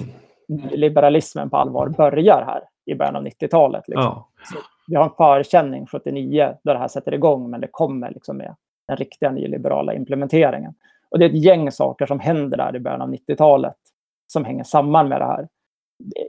[0.71, 3.87] liberalismen på allvar börjar här i början av 90-talet.
[3.87, 4.03] Liksom.
[4.03, 4.29] Ja.
[4.87, 8.55] vi har en förkänning 79 då det här sätter igång, men det kommer liksom med
[8.87, 10.73] den riktiga nyliberala implementeringen.
[11.09, 13.75] Och det är ett gäng saker som händer där i början av 90-talet
[14.33, 15.47] som hänger samman med det här.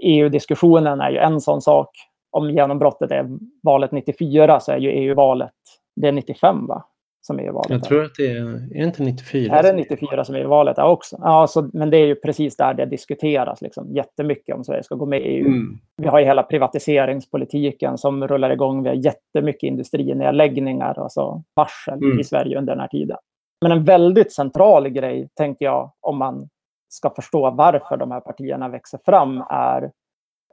[0.01, 1.89] EU-diskussionen är ju en sån sak.
[2.31, 3.29] Om genombrottet är
[3.63, 5.53] valet 94 så är ju EU-valet,
[5.97, 6.85] det är 95 va?
[7.27, 7.71] Som är valet.
[7.71, 9.59] Jag tror att det är, är det inte 94?
[9.59, 11.17] Är det 94 som är valet ja, också?
[11.21, 14.95] Ja, så, men det är ju precis där det diskuteras liksom, jättemycket om Sverige ska
[14.95, 15.47] gå med i EU.
[15.47, 15.79] Mm.
[16.03, 18.83] Vi har ju hela privatiseringspolitiken som rullar igång.
[18.83, 22.21] Vi har jättemycket industrinedläggningar, alltså varsel mm.
[22.21, 23.17] i Sverige under den här tiden.
[23.63, 26.49] Men en väldigt central grej, tänker jag, om man
[26.95, 29.91] ska förstå varför de här partierna växer fram är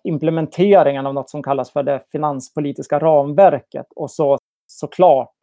[0.03, 5.35] implementeringen av något som kallas för det finanspolitiska ramverket och så såklart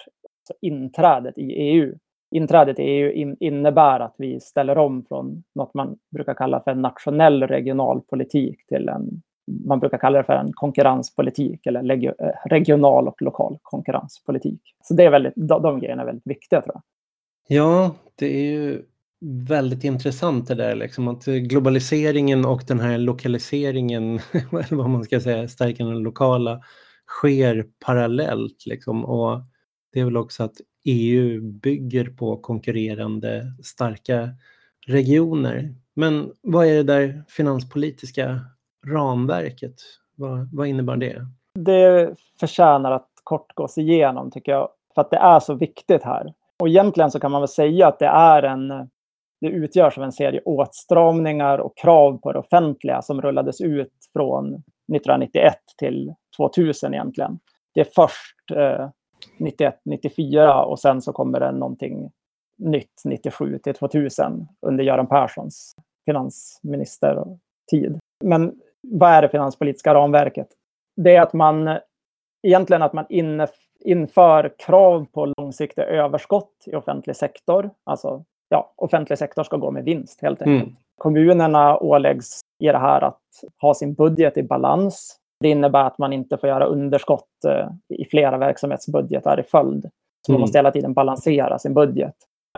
[0.49, 1.95] så inträdet i EU.
[2.31, 7.43] Inträdet i EU innebär att vi ställer om från något man brukar kalla för nationell
[7.43, 9.23] regionalpolitik till en,
[9.67, 12.13] man brukar kalla det för en konkurrenspolitik eller eh,
[12.45, 14.61] regional och lokal konkurrenspolitik.
[14.83, 16.83] Så det är väldigt, de, de grejerna är väldigt viktiga tror jag.
[17.59, 18.83] Ja, det är ju
[19.21, 25.21] väldigt intressant det där liksom att globaliseringen och den här lokaliseringen, eller vad man ska
[25.21, 26.61] säga, stärka den lokala,
[27.07, 29.41] sker parallellt liksom och
[29.93, 30.55] det är väl också att
[30.85, 34.31] EU bygger på konkurrerande starka
[34.87, 35.75] regioner.
[35.95, 38.41] Men vad är det där finanspolitiska
[38.87, 39.75] ramverket?
[40.15, 41.27] Vad, vad innebär det?
[41.55, 46.35] Det förtjänar att kort gås igenom tycker jag, för att det är så viktigt här.
[46.59, 48.89] Och egentligen så kan man väl säga att det är en
[49.41, 54.47] det utgörs av en serie åtstramningar och krav på det offentliga som rullades ut från
[54.55, 57.39] 1991 till 2000 egentligen.
[57.75, 58.89] Det är först eh,
[59.39, 62.11] 91, 94 och sen så kommer det någonting
[62.59, 67.99] nytt 97 till 2000 under Göran Perssons finansministertid.
[68.25, 70.49] Men vad är det finanspolitiska ramverket?
[70.97, 71.79] Det är att man
[72.43, 73.07] egentligen att man
[73.85, 79.85] inför krav på långsiktiga överskott i offentlig sektor, alltså ja, offentlig sektor ska gå med
[79.85, 80.63] vinst helt enkelt.
[80.63, 80.77] Mm.
[80.99, 83.21] Kommunerna åläggs i det här att
[83.61, 85.17] ha sin budget i balans.
[85.41, 89.91] Det innebär att man inte får göra underskott eh, i flera verksamhetsbudgetar i följd.
[90.27, 90.41] Så man mm.
[90.41, 92.15] måste hela tiden balansera sin budget.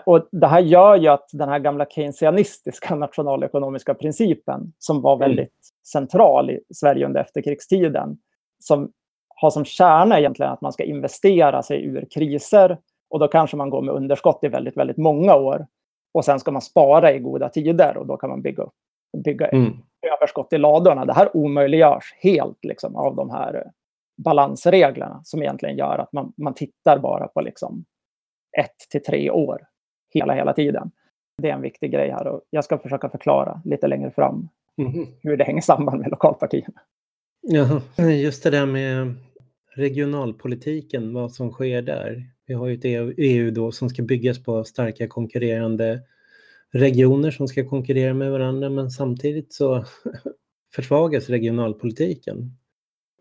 [0.06, 5.28] Och det här gör ju att den här gamla keynesianistiska nationalekonomiska principen, som var mm.
[5.28, 5.58] väldigt
[5.92, 8.18] central i Sverige under efterkrigstiden,
[8.58, 8.92] som
[9.36, 12.78] har som kärna egentligen att man ska investera sig ur kriser
[13.10, 15.66] och då kanske man går med underskott i väldigt, väldigt många år.
[16.14, 18.74] Och sen ska man spara i goda tider och då kan man bygga, upp,
[19.24, 19.72] bygga mm.
[20.16, 21.04] överskott i ladorna.
[21.04, 23.70] Det här omöjliggörs helt liksom, av de här eh,
[24.24, 27.84] balansreglerna som egentligen gör att man, man tittar bara på liksom
[28.58, 29.66] ett till tre år
[30.14, 30.90] hela, hela tiden.
[31.42, 35.06] Det är en viktig grej här och jag ska försöka förklara lite längre fram mm.
[35.22, 36.80] hur det hänger samman med lokalpartierna.
[37.40, 39.14] Ja, just det där med
[39.76, 42.24] regionalpolitiken, vad som sker där.
[42.50, 46.00] Vi har ju ett EU då som ska byggas på starka konkurrerande
[46.70, 49.84] regioner som ska konkurrera med varandra men samtidigt så
[50.74, 52.56] försvagas regionalpolitiken.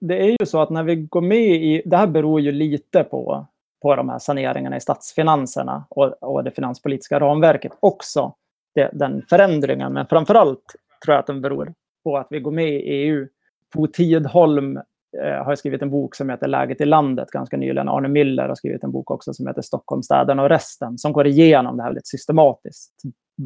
[0.01, 3.03] Det är ju så att när vi går med i, det här beror ju lite
[3.03, 3.47] på,
[3.81, 8.35] på de här saneringarna i statsfinanserna och, och det finanspolitiska ramverket också,
[8.75, 9.93] det, den förändringen.
[9.93, 13.27] Men framförallt tror jag att den beror på att vi går med i EU.
[13.73, 14.79] Bo Tidholm
[15.17, 17.89] Eh, har skrivit en bok som heter Läget i landet ganska nyligen.
[17.89, 21.77] Arne Müller har skrivit en bok också som heter Stockholmsstäderna och resten som går igenom
[21.77, 22.93] det här väldigt systematiskt.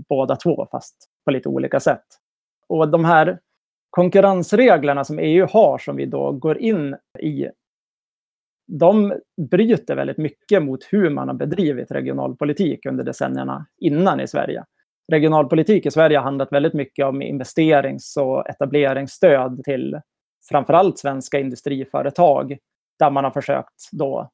[0.10, 0.96] Båda två, fast
[1.26, 2.06] på lite olika sätt.
[2.68, 3.40] Och de här
[3.90, 7.48] konkurrensreglerna som EU har som vi då går in i,
[8.68, 9.14] de
[9.52, 14.64] bryter väldigt mycket mot hur man har bedrivit regionalpolitik under decennierna innan i Sverige.
[15.12, 20.00] Regionalpolitik i Sverige har handlat väldigt mycket om investerings och etableringsstöd till
[20.50, 22.58] framförallt svenska industriföretag
[23.00, 24.30] där man har försökt då,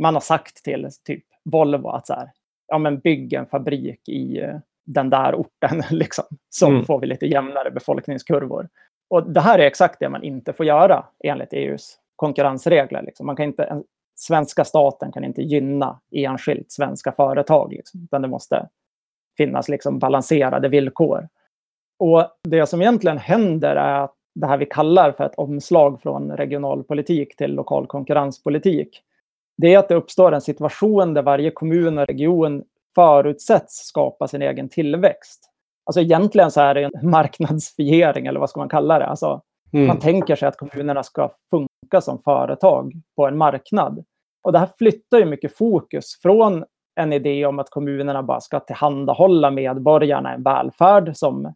[0.00, 2.30] man har sagt till typ Volvo att så här,
[2.66, 6.84] ja men bygg en fabrik i eh, den där orten, liksom, så mm.
[6.84, 8.68] får vi lite jämnare befolkningskurvor.
[9.08, 13.02] Och det här är exakt det man inte får göra enligt EUs konkurrensregler.
[13.02, 13.26] Liksom.
[13.26, 13.82] Man kan inte,
[14.14, 18.68] svenska staten kan inte gynna enskilt svenska företag, liksom, utan det måste
[19.36, 21.28] finnas liksom balanserade villkor.
[21.98, 26.36] Och det som egentligen händer är att det här vi kallar för ett omslag från
[26.36, 29.02] regionalpolitik till lokal konkurrenspolitik.
[29.56, 34.42] Det är att det uppstår en situation där varje kommun och region förutsätts skapa sin
[34.42, 35.50] egen tillväxt.
[35.84, 39.06] Alltså egentligen så är det en marknadsfiering, eller vad ska man kalla det?
[39.06, 39.42] Alltså,
[39.72, 39.86] mm.
[39.86, 44.04] Man tänker sig att kommunerna ska funka som företag på en marknad.
[44.42, 46.64] Och det här flyttar ju mycket fokus från
[47.00, 51.54] en idé om att kommunerna bara ska tillhandahålla medborgarna en välfärd som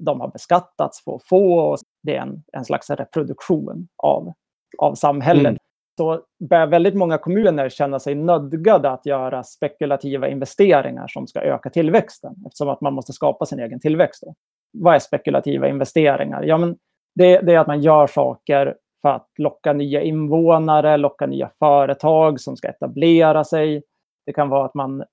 [0.00, 1.58] de har beskattats för att få.
[1.58, 4.32] Och det är en, en slags reproduktion av,
[4.78, 5.46] av samhället.
[5.46, 5.58] Mm.
[5.96, 11.70] Så börjar väldigt många kommuner känna sig nödgade att göra spekulativa investeringar som ska öka
[11.70, 14.22] tillväxten, eftersom att man måste skapa sin egen tillväxt.
[14.26, 14.34] Då.
[14.72, 16.42] Vad är spekulativa investeringar?
[16.42, 16.76] Ja, men
[17.14, 22.40] det, det är att man gör saker för att locka nya invånare, locka nya företag
[22.40, 23.82] som ska etablera sig.
[24.26, 25.04] Det kan vara att man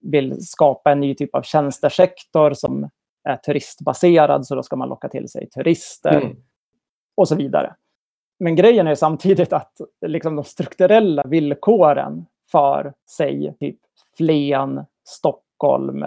[0.00, 2.88] vill skapa en ny typ av tjänstesektor som
[3.24, 6.36] är turistbaserad, så då ska man locka till sig turister mm.
[7.14, 7.74] och så vidare.
[8.40, 9.72] Men grejen är samtidigt att
[10.06, 13.78] liksom de strukturella villkoren för, säg, typ
[14.16, 16.04] Flen, Stockholm,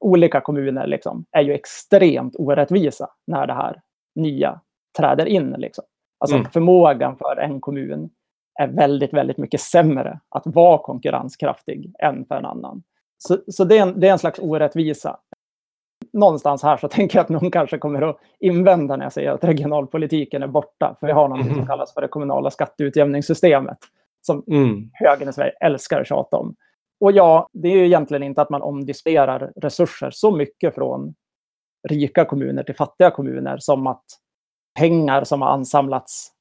[0.00, 3.82] olika kommuner liksom, är ju extremt orättvisa när det här
[4.14, 4.60] nya
[4.98, 5.54] träder in.
[5.58, 5.84] Liksom.
[6.18, 6.50] Alltså mm.
[6.50, 8.10] förmågan för en kommun
[8.60, 12.82] är väldigt, väldigt mycket sämre att vara konkurrenskraftig än för en annan.
[13.18, 15.16] Så, så det, är en, det är en slags orättvisa
[16.12, 19.44] någonstans här så tänker jag att någon kanske kommer att invända när jag säger att
[19.44, 20.96] regionalpolitiken är borta.
[21.00, 23.78] För vi har något som kallas för det kommunala skatteutjämningssystemet.
[24.22, 24.90] Som mm.
[24.92, 26.54] högern i Sverige älskar att tjata om.
[27.00, 31.14] Och ja, det är ju egentligen inte att man omdisponerar resurser så mycket från
[31.88, 34.04] rika kommuner till fattiga kommuner som att
[34.78, 36.32] pengar som har ansamlats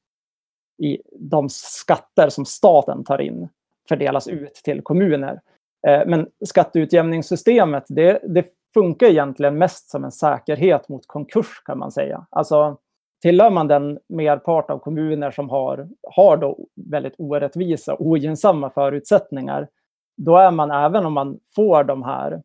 [0.84, 3.50] i de skatter som staten tar in
[3.90, 5.42] fördelas ut till kommuner.
[5.88, 8.46] Eh, men skatteutjämningssystemet, det, det
[8.76, 12.26] funkar egentligen mest som en säkerhet mot konkurs kan man säga.
[12.30, 12.78] Alltså
[13.22, 16.58] tillhör man den merpart av kommuner som har, har då
[16.92, 19.68] väldigt orättvisa, ogynnsamma förutsättningar,
[20.18, 22.42] då är man, även om man får de här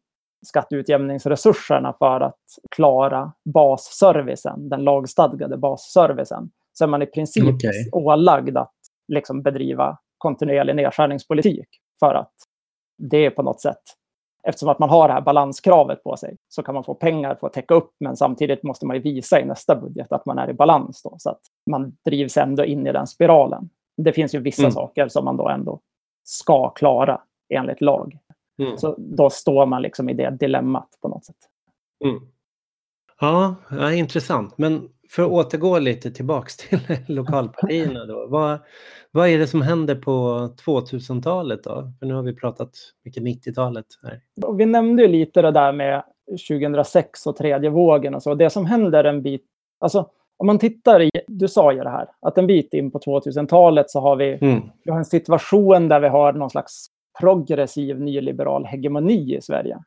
[0.46, 2.40] skatteutjämningsresurserna för att
[2.70, 7.88] klara basservicen, den lagstadgade basservicen, så är man i princip okay.
[7.92, 8.74] ålagd att
[9.08, 11.68] liksom bedriva kontinuerlig nedskärningspolitik
[12.00, 12.32] för att
[12.98, 13.82] det på något sätt
[14.42, 17.46] eftersom att man har det här balanskravet på sig så kan man få pengar för
[17.46, 20.50] att täcka upp men samtidigt måste man ju visa i nästa budget att man är
[20.50, 23.70] i balans då, så att man drivs ändå in i den spiralen.
[23.96, 24.72] Det finns ju vissa mm.
[24.72, 25.80] saker som man då ändå
[26.24, 27.20] ska klara
[27.54, 28.18] enligt lag.
[28.62, 28.78] Mm.
[28.78, 31.36] Så då står man liksom i det dilemmat på något sätt.
[32.04, 32.20] Mm.
[33.20, 34.58] Ja, ja, intressant.
[34.58, 38.26] Men för att återgå lite tillbaks till lokalpartierna då.
[38.28, 38.58] Vad,
[39.10, 41.92] vad är det som händer på 2000-talet då?
[41.98, 42.70] För nu har vi pratat
[43.04, 44.20] mycket 90-talet här.
[44.56, 46.02] Vi nämnde ju lite det där med
[46.48, 48.34] 2006 och tredje vågen och så.
[48.34, 49.44] Det som händer en bit,
[49.80, 52.98] alltså om man tittar i, du sa ju det här, att en bit in på
[52.98, 54.60] 2000-talet så har vi, mm.
[54.84, 56.86] vi har en situation där vi har någon slags
[57.20, 59.78] progressiv nyliberal hegemoni i Sverige.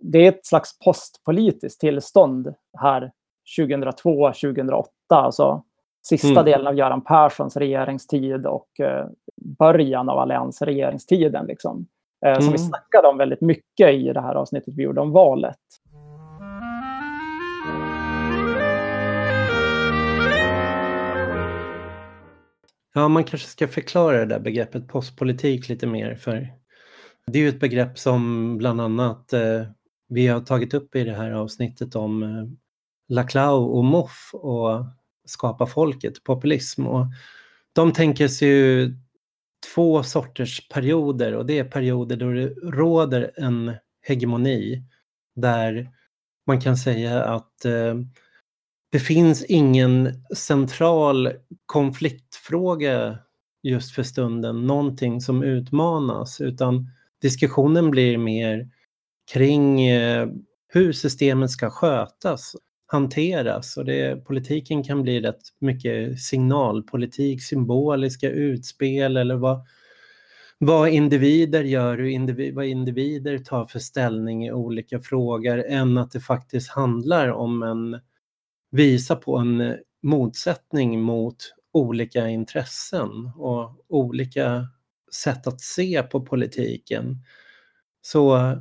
[0.00, 3.12] Det är ett slags postpolitiskt tillstånd här
[3.58, 5.62] 2002, 2008, alltså
[6.08, 6.44] sista mm.
[6.44, 9.06] delen av Göran Perssons regeringstid och eh,
[9.58, 11.46] början av alliansregeringstiden.
[11.46, 11.86] Liksom,
[12.26, 12.42] eh, mm.
[12.42, 12.68] Som vi mm.
[12.68, 15.56] snackade om väldigt mycket i det här avsnittet vi gjorde om valet.
[22.94, 26.14] Ja, man kanske ska förklara det där begreppet postpolitik lite mer.
[26.14, 26.48] För
[27.26, 29.62] det är ju ett begrepp som bland annat eh,
[30.08, 32.44] vi har tagit upp i det här avsnittet om eh,
[33.08, 34.84] Laclau och Moff och
[35.24, 36.86] Skapa folket, populism.
[36.86, 37.06] Och
[37.72, 38.96] de tänker sig ju
[39.74, 44.82] två sorters perioder och det är perioder då det råder en hegemoni
[45.36, 45.90] där
[46.46, 47.94] man kan säga att eh,
[48.92, 51.32] det finns ingen central
[51.66, 53.18] konfliktfråga
[53.62, 56.90] just för stunden, någonting som utmanas, utan
[57.20, 58.70] diskussionen blir mer
[59.32, 60.28] kring eh,
[60.68, 62.56] hur systemet ska skötas
[62.86, 69.66] hanteras och det, politiken kan bli rätt mycket signalpolitik, symboliska utspel eller vad,
[70.58, 76.10] vad individer gör, hur individ, vad individer tar för ställning i olika frågor än att
[76.10, 78.00] det faktiskt handlar om en
[78.70, 81.36] visa på en motsättning mot
[81.72, 84.68] olika intressen och olika
[85.12, 87.16] sätt att se på politiken.
[88.02, 88.52] Så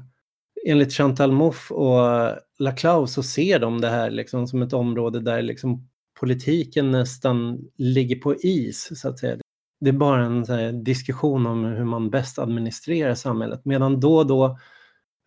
[0.66, 5.42] enligt Chantal Mouffe och Laclau så ser de det här liksom som ett område där
[5.42, 5.88] liksom
[6.20, 9.38] politiken nästan ligger på is, så att säga.
[9.80, 13.66] Det är bara en här, diskussion om hur man bäst administrerar samhället.
[13.66, 14.60] Medan då och då,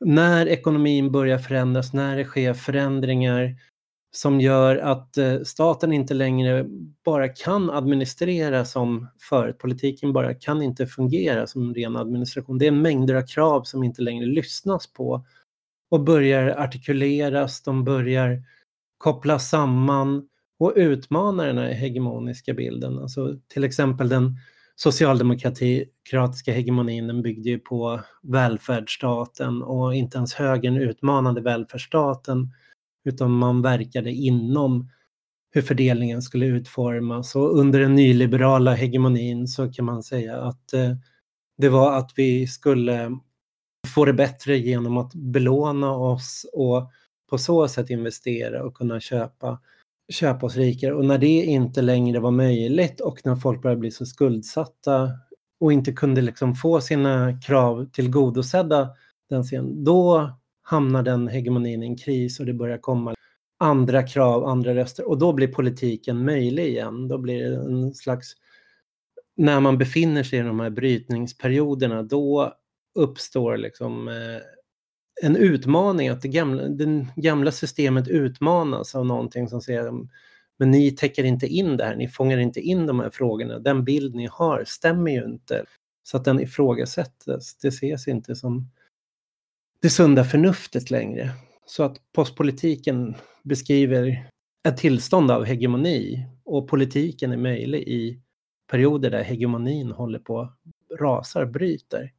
[0.04, 3.56] när ekonomin börjar förändras, när det sker förändringar
[4.10, 6.66] som gör att eh, staten inte längre
[7.04, 9.58] bara kan administrera som förut.
[9.58, 12.58] Politiken bara kan inte fungera som ren administration.
[12.58, 15.26] Det är mängder av krav som inte längre lyssnas på
[15.90, 18.42] och börjar artikuleras, de börjar
[18.98, 20.28] kopplas samman
[20.58, 22.98] och utmana den här hegemoniska bilden.
[22.98, 24.36] Alltså till exempel den
[24.76, 32.52] socialdemokratiska hegemonin den byggde ju på välfärdsstaten och inte ens högern utmanade välfärdsstaten
[33.08, 34.88] utan man verkade inom
[35.50, 37.34] hur fördelningen skulle utformas.
[37.34, 40.92] Och under den nyliberala hegemonin så kan man säga att eh,
[41.58, 43.18] det var att vi skulle
[43.94, 46.90] få det bättre genom att belåna oss och
[47.30, 49.60] på så sätt investera och kunna köpa,
[50.12, 50.94] köpa oss rikare.
[50.94, 55.10] Och när det inte längre var möjligt och när folk började bli så skuldsatta
[55.60, 58.90] och inte kunde liksom få sina krav tillgodosedda
[59.30, 60.30] den scenen, då
[60.68, 63.14] hamnar den hegemonin i en kris och det börjar komma
[63.58, 67.08] andra krav, andra röster och då blir politiken möjlig igen.
[67.08, 68.32] Då blir det en slags...
[69.36, 72.54] När man befinner sig i de här brytningsperioderna då
[72.94, 79.60] uppstår liksom eh, en utmaning, att det gamla, det gamla systemet utmanas av någonting som
[79.60, 80.08] säger mm,
[80.58, 83.84] men ni täcker inte in det här, ni fångar inte in de här frågorna, den
[83.84, 85.64] bild ni har stämmer ju inte.
[86.02, 88.70] Så att den ifrågasätts, det ses inte som
[89.82, 91.30] det sunda förnuftet längre.
[91.66, 94.28] Så att postpolitiken beskriver
[94.68, 98.20] ett tillstånd av hegemoni och politiken är möjlig i
[98.70, 100.52] perioder där hegemonin håller på
[101.00, 102.12] rasar, bryter.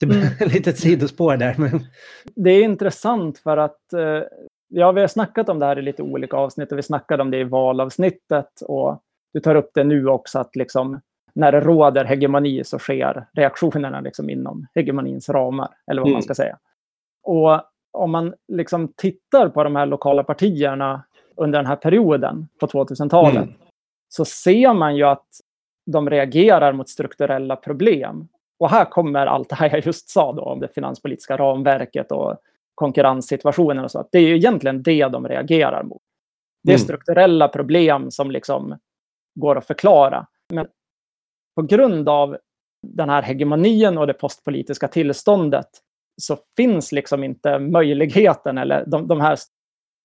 [0.00, 0.32] Det blir mm.
[0.40, 1.54] ett litet sidospår där.
[1.58, 1.86] Men...
[2.24, 4.22] Det är intressant för att eh,
[4.68, 7.30] ja, vi har snackat om det här i lite olika avsnitt och vi snackade om
[7.30, 11.00] det i valavsnittet och du tar upp det nu också att liksom
[11.34, 16.12] när det råder hegemoni så sker reaktionerna liksom inom hegemonins ramar, eller vad mm.
[16.12, 16.58] man ska säga.
[17.22, 17.60] Och
[17.92, 21.02] om man liksom tittar på de här lokala partierna
[21.36, 23.54] under den här perioden på 2000-talet mm.
[24.08, 25.26] så ser man ju att
[25.86, 28.28] de reagerar mot strukturella problem.
[28.58, 32.36] Och här kommer allt det här jag just sa då om det finanspolitiska ramverket och
[32.74, 34.08] konkurrenssituationen och så.
[34.12, 36.02] Det är ju egentligen det de reagerar mot.
[36.62, 36.84] Det är mm.
[36.84, 38.78] strukturella problem som liksom
[39.34, 40.26] går att förklara.
[40.48, 40.66] Men
[41.56, 42.36] på grund av
[42.86, 45.68] den här hegemonin och det postpolitiska tillståndet
[46.22, 49.38] så finns liksom inte möjligheten eller de, de här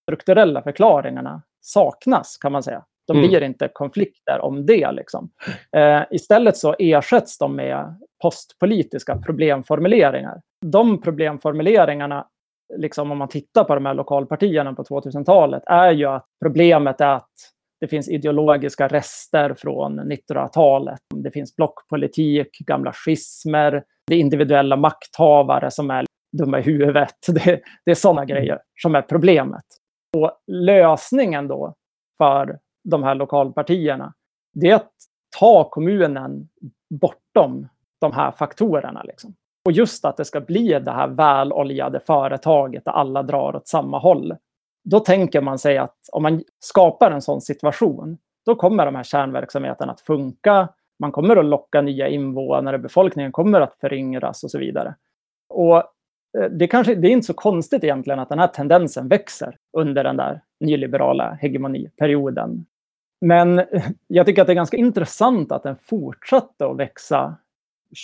[0.06, 2.86] strukturella förklaringarna saknas kan man säga.
[3.08, 3.30] De mm.
[3.30, 4.92] blir inte konflikter om det.
[4.92, 5.30] Liksom.
[5.78, 10.42] Eh, istället så ersätts de med postpolitiska problemformuleringar.
[10.66, 12.28] De problemformuleringarna,
[12.78, 17.08] liksom om man tittar på de här lokalpartierna på 2000-talet, är ju att problemet är
[17.08, 17.32] att
[17.80, 21.00] det finns ideologiska rester från 1900-talet.
[21.16, 26.06] Det finns blockpolitik, gamla schismer, det är individuella makthavare som är
[26.38, 27.16] dumma i huvudet.
[27.28, 28.36] Det, det är sådana mm.
[28.36, 29.66] grejer som är problemet.
[30.18, 31.76] Och lösningen då
[32.18, 32.60] för
[32.90, 34.14] de här lokalpartierna,
[34.54, 34.92] det är att
[35.40, 36.50] ta kommunen
[37.02, 37.68] bortom
[38.02, 39.04] de här faktorerna.
[39.04, 39.36] Liksom.
[39.66, 44.00] Och just att det ska bli det här väloljade företaget där alla drar åt samma
[44.00, 44.34] håll
[44.86, 49.04] då tänker man sig att om man skapar en sån situation, då kommer de här
[49.04, 50.70] kärnverksamheterna att funka.
[51.00, 54.96] Man kommer att locka nya invånare, befolkningen kommer att föryngras och så vidare.
[55.50, 59.58] Och eh, det, kanske, det är inte så konstigt egentligen att den här tendensen växer
[59.78, 62.66] under den där nyliberala hegemoniperioden.
[63.22, 63.62] Men
[64.08, 67.36] jag tycker att det är ganska intressant att den fortsatte att växa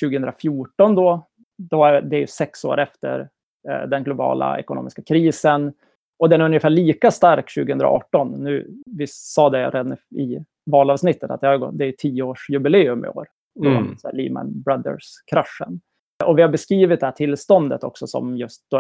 [0.04, 1.28] 2014 då.
[1.58, 3.30] då är det är sex år efter
[3.70, 5.74] eh, den globala ekonomiska krisen.
[6.22, 8.32] Och den är ungefär lika stark 2018.
[8.32, 11.48] Nu, vi sa det redan i valavsnittet att det
[11.86, 13.28] är tioårsjubileum i år.
[13.66, 13.96] Mm.
[14.14, 15.82] Lehman Brothers-kraschen.
[16.26, 18.80] Och vi har beskrivit det här tillståndet också som just då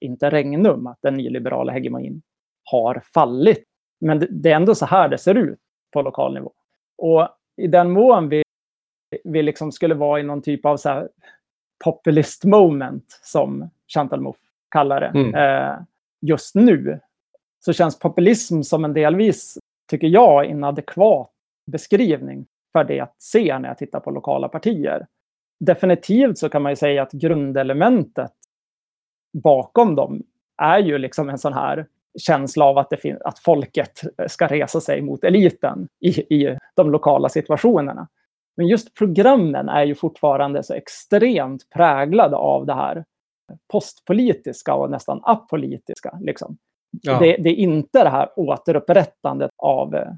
[0.00, 2.22] inte regnum, att den nyliberala hegemonin
[2.64, 3.64] har fallit.
[4.00, 5.58] Men det är ändå så här det ser ut
[5.92, 6.52] på lokal nivå.
[6.98, 8.42] Och i den mån vi,
[9.24, 11.08] vi liksom skulle vara i någon typ av så
[11.84, 15.34] populist moment, som Chantal Mouffe kallar det, mm.
[15.34, 15.78] eh,
[16.20, 17.00] just nu
[17.64, 19.58] så känns populism som en delvis,
[19.90, 21.30] tycker jag, inadekvat
[21.66, 25.06] beskrivning för det jag ser när jag tittar på lokala partier.
[25.60, 28.32] Definitivt så kan man ju säga att grundelementet
[29.42, 30.22] bakom dem
[30.62, 31.86] är ju liksom en sån här
[32.18, 37.28] känsla av att, det att folket ska resa sig mot eliten i, i de lokala
[37.28, 38.08] situationerna.
[38.56, 43.04] Men just programmen är ju fortfarande så extremt präglade av det här
[43.72, 46.18] postpolitiska och nästan apolitiska.
[46.20, 46.58] Liksom.
[47.02, 47.18] Ja.
[47.18, 50.12] Det, det, är inte det här återupprättandet av eh,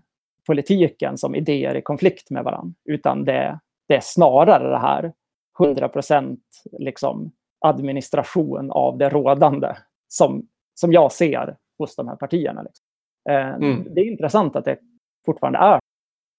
[0.47, 5.12] politiken som idéer i konflikt med varandra, utan det, det är snarare det här
[5.59, 6.39] 100%
[6.79, 9.76] liksom, administration av det rådande
[10.09, 12.62] som, som jag ser hos de här partierna.
[12.62, 12.85] Liksom.
[13.31, 13.95] Eh, mm.
[13.95, 14.79] Det är intressant att det
[15.26, 15.81] fortfarande är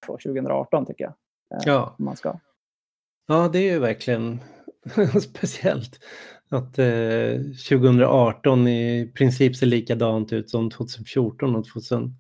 [0.06, 1.14] så 2018 tycker jag.
[1.54, 1.96] Eh, ja.
[1.98, 2.40] Man ska.
[3.28, 4.40] ja, det är ju verkligen
[5.22, 6.00] speciellt
[6.50, 7.34] att eh,
[7.70, 12.16] 2018 i princip ser likadant ut som 2014 och 2000.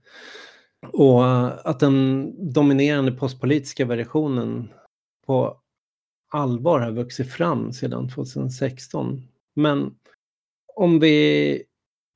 [0.93, 4.69] Och eh, att den dominerande postpolitiska versionen
[5.25, 5.57] på
[6.31, 9.27] allvar har vuxit fram sedan 2016.
[9.55, 9.91] Men
[10.75, 11.63] om vi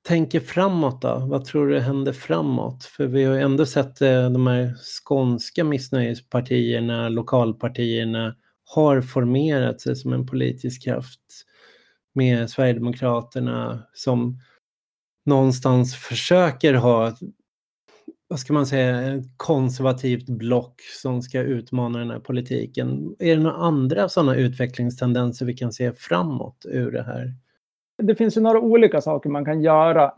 [0.07, 2.84] tänker framåt då, vad tror du händer framåt?
[2.84, 8.36] För vi har ju ändå sett eh, de här skånska missnöjespartierna, lokalpartierna
[8.66, 11.20] har formerat sig som en politisk kraft
[12.14, 14.39] med Sverigedemokraterna som
[15.26, 17.14] någonstans försöker ha
[18.34, 23.16] vad ska man säga, ett konservativt block som ska utmana den här politiken.
[23.20, 27.34] Är det några andra sådana utvecklingstendenser vi kan se framåt ur det här?
[28.03, 30.14] Det finns ju några olika saker man kan göra.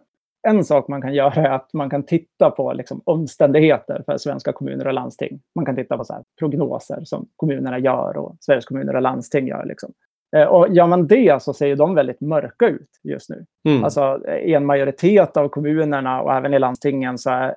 [0.47, 4.53] En sak man kan göra är att man kan titta på liksom, omständigheter för svenska
[4.53, 5.41] kommuner och landsting.
[5.55, 9.65] Man kan titta på så prognoser som kommunerna gör och Sveriges kommuner och landsting gör.
[9.65, 9.93] Liksom.
[10.35, 13.45] Eh, och gör man det så ser de väldigt mörka ut just nu.
[13.67, 13.83] Mm.
[13.83, 17.55] Alltså i en majoritet av kommunerna och även i landstingen så är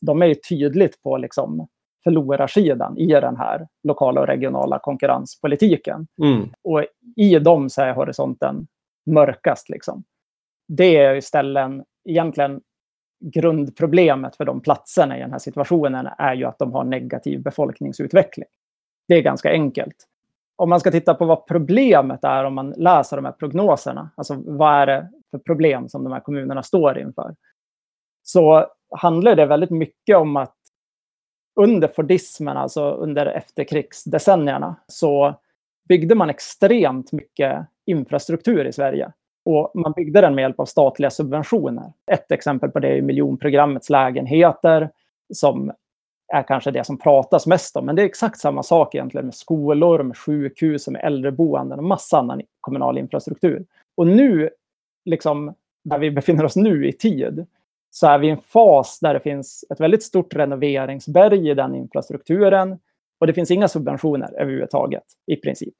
[0.00, 1.68] de är tydligt på liksom
[2.04, 6.06] förlorarsidan i den här lokala och regionala konkurrenspolitiken.
[6.22, 6.48] Mm.
[6.64, 6.84] Och
[7.16, 8.66] i dem så är horisonten
[9.10, 9.68] mörkast.
[9.68, 10.04] Liksom.
[10.68, 12.60] Det är ju ställen, egentligen
[13.24, 18.48] grundproblemet för de platserna i den här situationen är ju att de har negativ befolkningsutveckling.
[19.08, 20.08] Det är ganska enkelt
[20.62, 24.34] om man ska titta på vad problemet är om man läser de här prognoserna, alltså
[24.46, 27.34] vad är det för problem som de här kommunerna står inför,
[28.22, 30.56] så handlar det väldigt mycket om att
[31.60, 35.34] under Fordismen, alltså under efterkrigsdecennierna, så
[35.88, 39.12] byggde man extremt mycket infrastruktur i Sverige.
[39.44, 41.92] Och man byggde den med hjälp av statliga subventioner.
[42.12, 44.90] Ett exempel på det är miljonprogrammets lägenheter
[45.34, 45.72] som
[46.32, 47.86] är kanske det som pratas mest om.
[47.86, 52.18] Men det är exakt samma sak egentligen med skolor, med sjukhus, med äldreboenden och massa
[52.18, 53.64] annan kommunal infrastruktur.
[53.94, 54.50] Och nu,
[55.04, 55.54] liksom,
[55.84, 57.46] där vi befinner oss nu i tid,
[57.90, 61.74] så är vi i en fas där det finns ett väldigt stort renoveringsberg i den
[61.74, 62.78] infrastrukturen.
[63.20, 65.74] Och det finns inga subventioner överhuvudtaget, i princip.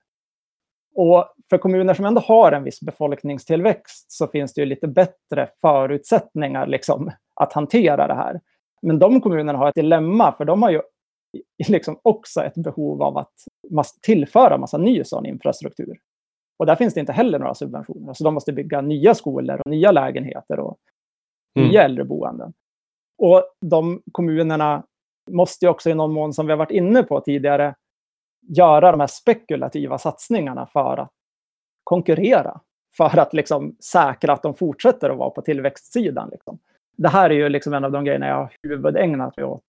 [0.95, 5.49] Och för kommuner som ändå har en viss befolkningstillväxt så finns det ju lite bättre
[5.61, 8.41] förutsättningar liksom, att hantera det här.
[8.83, 10.83] Men de kommunerna har ett dilemma, för de har ju
[11.69, 13.33] liksom också ett behov av att
[14.03, 15.99] tillföra massa ny sån infrastruktur.
[16.59, 18.15] Och där finns det inte heller några subventioner.
[18.15, 20.77] Så de måste bygga nya skolor och nya lägenheter och
[21.57, 21.69] mm.
[21.69, 22.53] nya äldreboenden.
[23.19, 24.85] Och de kommunerna
[25.31, 27.75] måste ju också i någon mån, som vi har varit inne på tidigare,
[28.49, 31.11] göra de här spekulativa satsningarna för att
[31.85, 32.61] konkurrera.
[32.97, 36.29] För att liksom säkra att de fortsätter att vara på tillväxtsidan.
[36.31, 36.59] Liksom
[36.97, 39.63] det här är ju liksom en av de grejerna jag har huvudägnat mig åt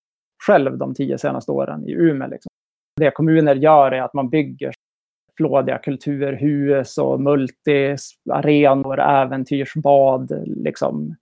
[0.48, 2.28] själv de tio senaste åren i Umeå.
[2.28, 2.50] Liksom.
[2.96, 4.74] Det kommuner gör är att man bygger
[5.38, 11.16] flådiga kulturhus och multiarenor, äventyrsbad, liksom,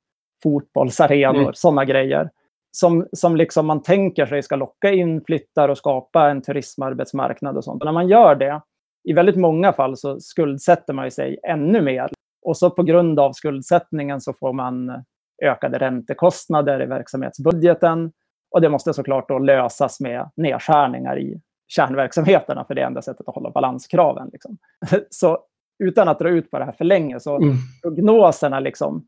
[0.44, 1.54] fotbollsarenor, mm.
[1.54, 2.30] sådana grejer.
[2.78, 7.64] Som, som liksom man tänker sig ska locka in flyttar och skapa en turismarbetsmarknad och
[7.64, 7.82] sånt.
[7.82, 8.62] Och när man gör det,
[9.04, 12.10] i väldigt många fall så skuldsätter man sig ännu mer.
[12.46, 15.04] Och så på grund av skuldsättningen så får man
[15.42, 18.12] ökade räntekostnader i verksamhetsbudgeten.
[18.52, 23.28] Och det måste såklart då lösas med nedskärningar i kärnverksamheterna, för det är enda sättet
[23.28, 24.30] att hålla balanskraven.
[24.34, 24.58] Liksom.
[25.10, 25.40] Så
[25.84, 27.56] utan att dra ut på det här för länge, så mm.
[27.82, 29.08] prognoserna liksom,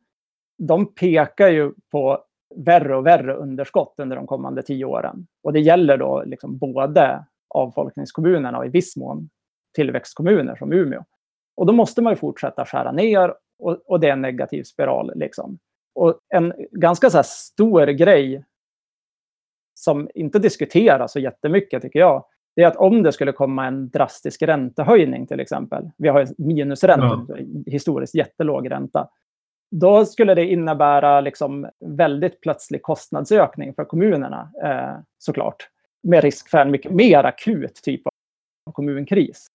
[0.57, 2.23] de pekar ju på
[2.55, 5.27] värre och värre underskott under de kommande tio åren.
[5.43, 9.29] Och det gäller då liksom både avfolkningskommunerna och i viss mån
[9.75, 11.03] tillväxtkommuner som Umeå.
[11.55, 15.11] Och då måste man ju fortsätta skära ner och, och det är en negativ spiral.
[15.15, 15.57] Liksom.
[15.95, 18.43] Och en ganska så stor grej
[19.73, 22.25] som inte diskuteras så jättemycket tycker jag,
[22.55, 27.25] det är att om det skulle komma en drastisk räntehöjning till exempel, vi har minusränta,
[27.27, 27.35] ja.
[27.65, 29.09] historiskt jättelåg ränta,
[29.71, 35.69] då skulle det innebära liksom väldigt plötslig kostnadsökning för kommunerna eh, såklart.
[36.03, 39.47] Med risk för en mycket mer akut typ av kommunkris.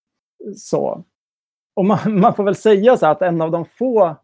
[0.56, 1.04] Så,
[1.76, 4.16] och man, man får väl säga så att en av de få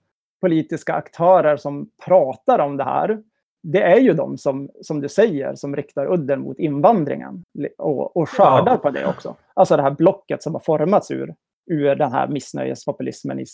[0.44, 3.22] politiska aktörer som pratar om det här,
[3.62, 7.44] det är ju de som, som du säger, som riktar udden mot invandringen
[7.78, 8.76] och, och skördar ja.
[8.76, 9.36] på det också.
[9.54, 11.34] Alltså det här blocket som har formats ur,
[11.70, 13.44] ur den här missnöjespopulismen i,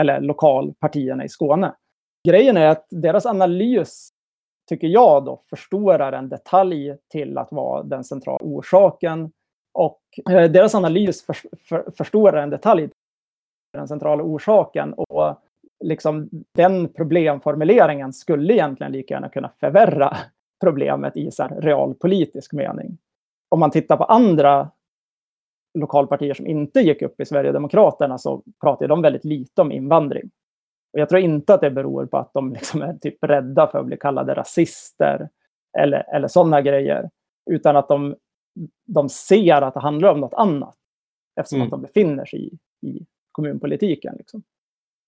[0.00, 1.74] eller lokalpartierna i Skåne.
[2.28, 4.08] Grejen är att deras analys,
[4.68, 9.32] tycker jag, då, förstorar en detalj till att vara den centrala orsaken.
[9.74, 10.00] Och
[10.30, 11.36] eh, deras analys för,
[11.68, 14.94] för, förstorar en detalj till den centrala orsaken.
[14.94, 15.36] Och
[15.84, 20.16] liksom, den problemformuleringen skulle egentligen lika gärna kunna förvärra
[20.60, 22.98] problemet i så realpolitisk mening.
[23.48, 24.70] Om man tittar på andra
[25.78, 30.30] lokalpartier som inte gick upp i Sverigedemokraterna så pratar de väldigt lite om invandring.
[30.92, 33.78] Och jag tror inte att det beror på att de liksom är typ rädda för
[33.78, 35.28] att bli kallade rasister
[35.78, 37.10] eller, eller sådana grejer.
[37.50, 38.16] Utan att de,
[38.86, 40.76] de ser att det handlar om något annat.
[41.40, 41.66] Eftersom mm.
[41.66, 44.14] att de befinner sig i, i kommunpolitiken.
[44.18, 44.42] Liksom.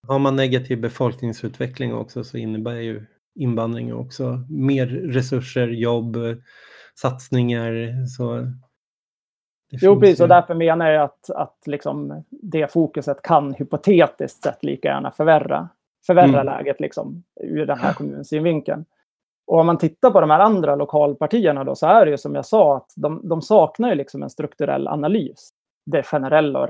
[0.09, 6.16] Har man negativ befolkningsutveckling också så innebär ju invandring också mer resurser, jobb,
[6.94, 8.07] satsningar.
[8.07, 8.53] Så
[9.70, 10.20] jo, precis.
[10.20, 15.68] Och därför menar jag att, att liksom det fokuset kan hypotetiskt sett lika gärna förvärra,
[16.07, 16.46] förvärra mm.
[16.46, 18.84] läget liksom, ur den här kommunens synvinkeln.
[19.46, 22.34] Och om man tittar på de här andra lokalpartierna då, så är det ju som
[22.34, 25.50] jag sa att de, de saknar ju liksom en strukturell analys.
[25.86, 26.68] Det generella och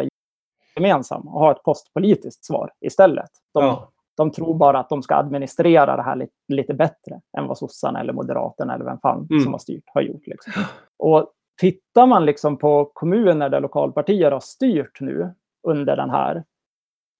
[0.76, 3.30] gemensamma och ha ett postpolitiskt svar istället.
[3.54, 3.88] De, ja.
[4.16, 8.00] de tror bara att de ska administrera det här lite, lite bättre än vad sossarna
[8.00, 9.42] eller moderaterna eller vem fan mm.
[9.42, 10.26] som har styrt har gjort.
[10.26, 10.52] Liksom.
[10.98, 16.44] Och tittar man liksom på kommuner där lokalpartier har styrt nu under den här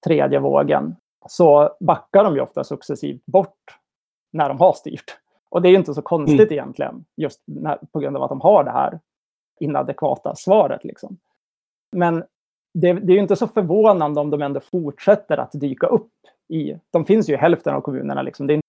[0.05, 0.95] tredje vågen
[1.27, 3.77] så backar de ju ofta successivt bort
[4.31, 5.17] när de har styrt.
[5.49, 6.53] Och det är inte så konstigt mm.
[6.53, 8.99] egentligen, just när, på grund av att de har det här
[9.59, 10.83] inadekvata svaret.
[10.83, 11.17] Liksom.
[11.91, 12.23] Men
[12.73, 16.11] det, det är inte så förvånande om de ändå fortsätter att dyka upp
[16.49, 16.77] i...
[16.91, 18.21] De finns ju i hälften av kommunerna.
[18.21, 18.47] Liksom.
[18.47, 18.67] Det är inte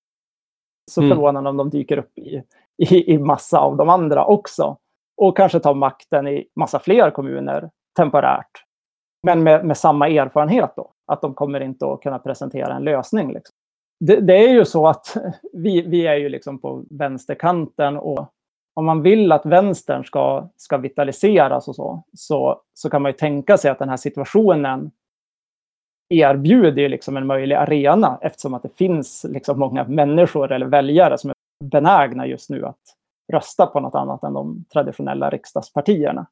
[0.91, 1.17] så mm.
[1.17, 2.43] förvånande om de dyker upp i,
[2.77, 4.77] i, i massa av de andra också.
[5.17, 8.65] Och kanske tar makten i massa fler kommuner temporärt.
[9.23, 10.91] Men med, med samma erfarenhet då.
[11.07, 13.33] Att de kommer inte att kunna presentera en lösning.
[13.33, 13.55] Liksom.
[14.01, 15.17] Det, det, är ju så att
[15.53, 18.31] vi, vi är ju liksom på vänsterkanten och
[18.75, 23.17] om man vill att vänstern ska, ska vitaliseras och så, så, så kan man ju
[23.17, 24.91] tänka sig att den här situationen
[26.09, 31.31] erbjuder liksom en möjlig arena eftersom att det finns liksom många människor eller väljare som
[31.31, 32.81] är benägna just nu att
[33.33, 36.27] rösta på något annat än de traditionella riksdagspartierna.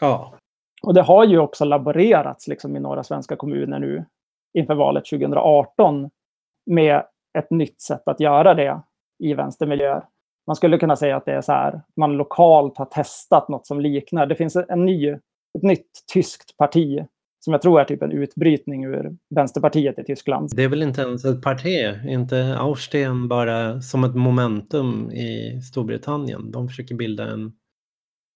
[0.00, 0.34] Ja.
[0.82, 4.04] Och det har ju också laborerats liksom i några svenska kommuner nu
[4.58, 6.10] inför valet 2018
[6.66, 7.02] med
[7.38, 8.80] ett nytt sätt att göra det
[9.18, 10.04] i vänstermiljöer
[10.46, 13.80] man skulle kunna säga att det är så här, man lokalt har testat något som
[13.80, 14.26] liknar.
[14.26, 15.08] Det finns en ny,
[15.58, 17.06] ett nytt tyskt parti
[17.44, 20.50] som jag tror är typ en utbrytning ur Vänsterpartiet i Tyskland.
[20.56, 26.50] Det är väl inte ens ett parti, inte Austen bara som ett momentum i Storbritannien.
[26.50, 27.52] De försöker bilda en...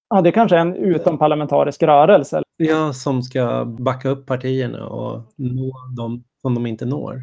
[0.09, 2.43] Ja, det är kanske är en utomparlamentarisk rörelse.
[2.57, 7.23] Ja, som ska backa upp partierna och nå dem som de inte når.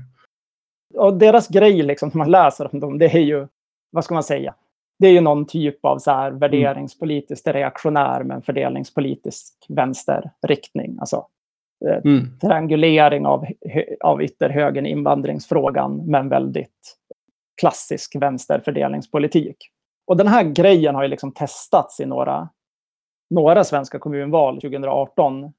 [0.93, 3.47] Och deras grej, liksom, som man läser om dem, det är ju,
[3.91, 4.55] vad ska man säga,
[4.99, 6.39] det är ju någon typ av så här mm.
[6.39, 10.97] värderingspolitiskt reaktionär men fördelningspolitisk vänsterriktning.
[10.99, 11.27] Alltså
[11.85, 12.39] eh, mm.
[12.39, 13.45] triangulering av,
[14.03, 16.97] av ytterhögern invandringsfrågan men väldigt
[17.61, 19.57] klassisk vänsterfördelningspolitik.
[20.07, 22.49] Och den här grejen har ju liksom testats i några,
[23.29, 25.53] några svenska kommunval 2018.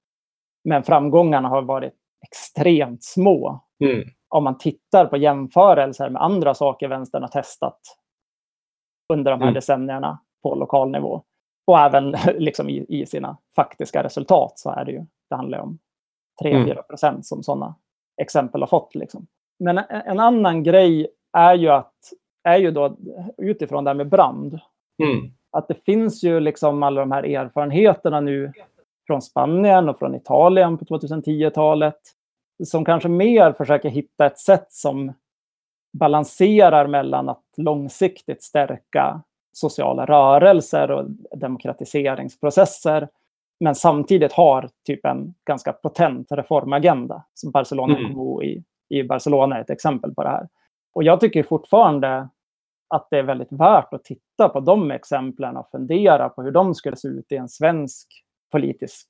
[0.64, 1.94] Men framgångarna har varit
[2.26, 3.60] extremt små.
[3.84, 4.08] Mm.
[4.28, 7.80] Om man tittar på jämförelser med andra saker vänstern har testat
[9.12, 9.54] under de här mm.
[9.54, 11.22] decennierna på lokal nivå.
[11.66, 15.78] Och även liksom i, i, sina faktiska resultat så är det ju, det handlar om
[16.42, 16.76] 3-4 mm.
[16.88, 17.22] procent mm.
[17.22, 17.74] som sådana
[18.22, 18.94] exempel har fått.
[18.94, 19.26] Liksom.
[19.58, 21.94] Men en, en, annan grej är ju att,
[22.44, 22.96] är ju då
[23.38, 24.58] utifrån det här med brand.
[25.02, 25.32] Mm.
[25.50, 28.52] Att det finns ju liksom alla de här erfarenheterna nu
[29.06, 32.00] från Spanien och från Italien på 2010-talet
[32.64, 35.12] som kanske mer försöker hitta ett sätt som
[35.98, 39.22] balanserar mellan att långsiktigt stärka
[39.52, 43.08] sociala rörelser och demokratiseringsprocesser
[43.60, 47.24] men samtidigt har typ en ganska potent reformagenda.
[47.34, 48.42] Som Barcelona mm.
[48.42, 50.48] i, i Barcelona är ett exempel på det här.
[50.92, 52.28] Och jag tycker fortfarande
[52.88, 56.74] att det är väldigt värt att titta på de exemplen och fundera på hur de
[56.74, 58.08] skulle se ut i en svensk
[58.52, 59.06] politisk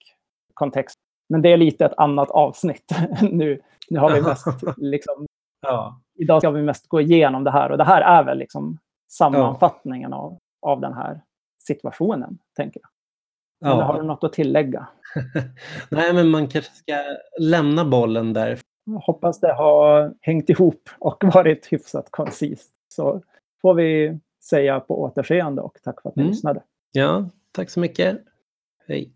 [0.55, 0.99] kontext.
[1.29, 2.93] Men det är lite ett annat avsnitt.
[3.31, 3.61] nu,
[3.91, 5.27] nu har vi mest liksom,
[5.67, 8.79] ja idag ska vi mest gå igenom det här och det här är väl liksom
[9.09, 10.17] sammanfattningen ja.
[10.17, 11.21] av, av den här
[11.59, 12.91] situationen, tänker jag.
[13.69, 13.75] Ja.
[13.75, 14.89] Eller har du något att tillägga?
[15.91, 16.95] Nej, men man kanske ska
[17.41, 18.59] lämna bollen där.
[18.85, 22.73] Jag hoppas det har hängt ihop och varit hyfsat koncist.
[22.89, 23.23] Så
[23.63, 26.31] får vi säga på återseende och tack för att ni mm.
[26.31, 26.63] lyssnade.
[26.93, 28.19] Ja, tack så mycket.
[28.89, 29.13] Hej.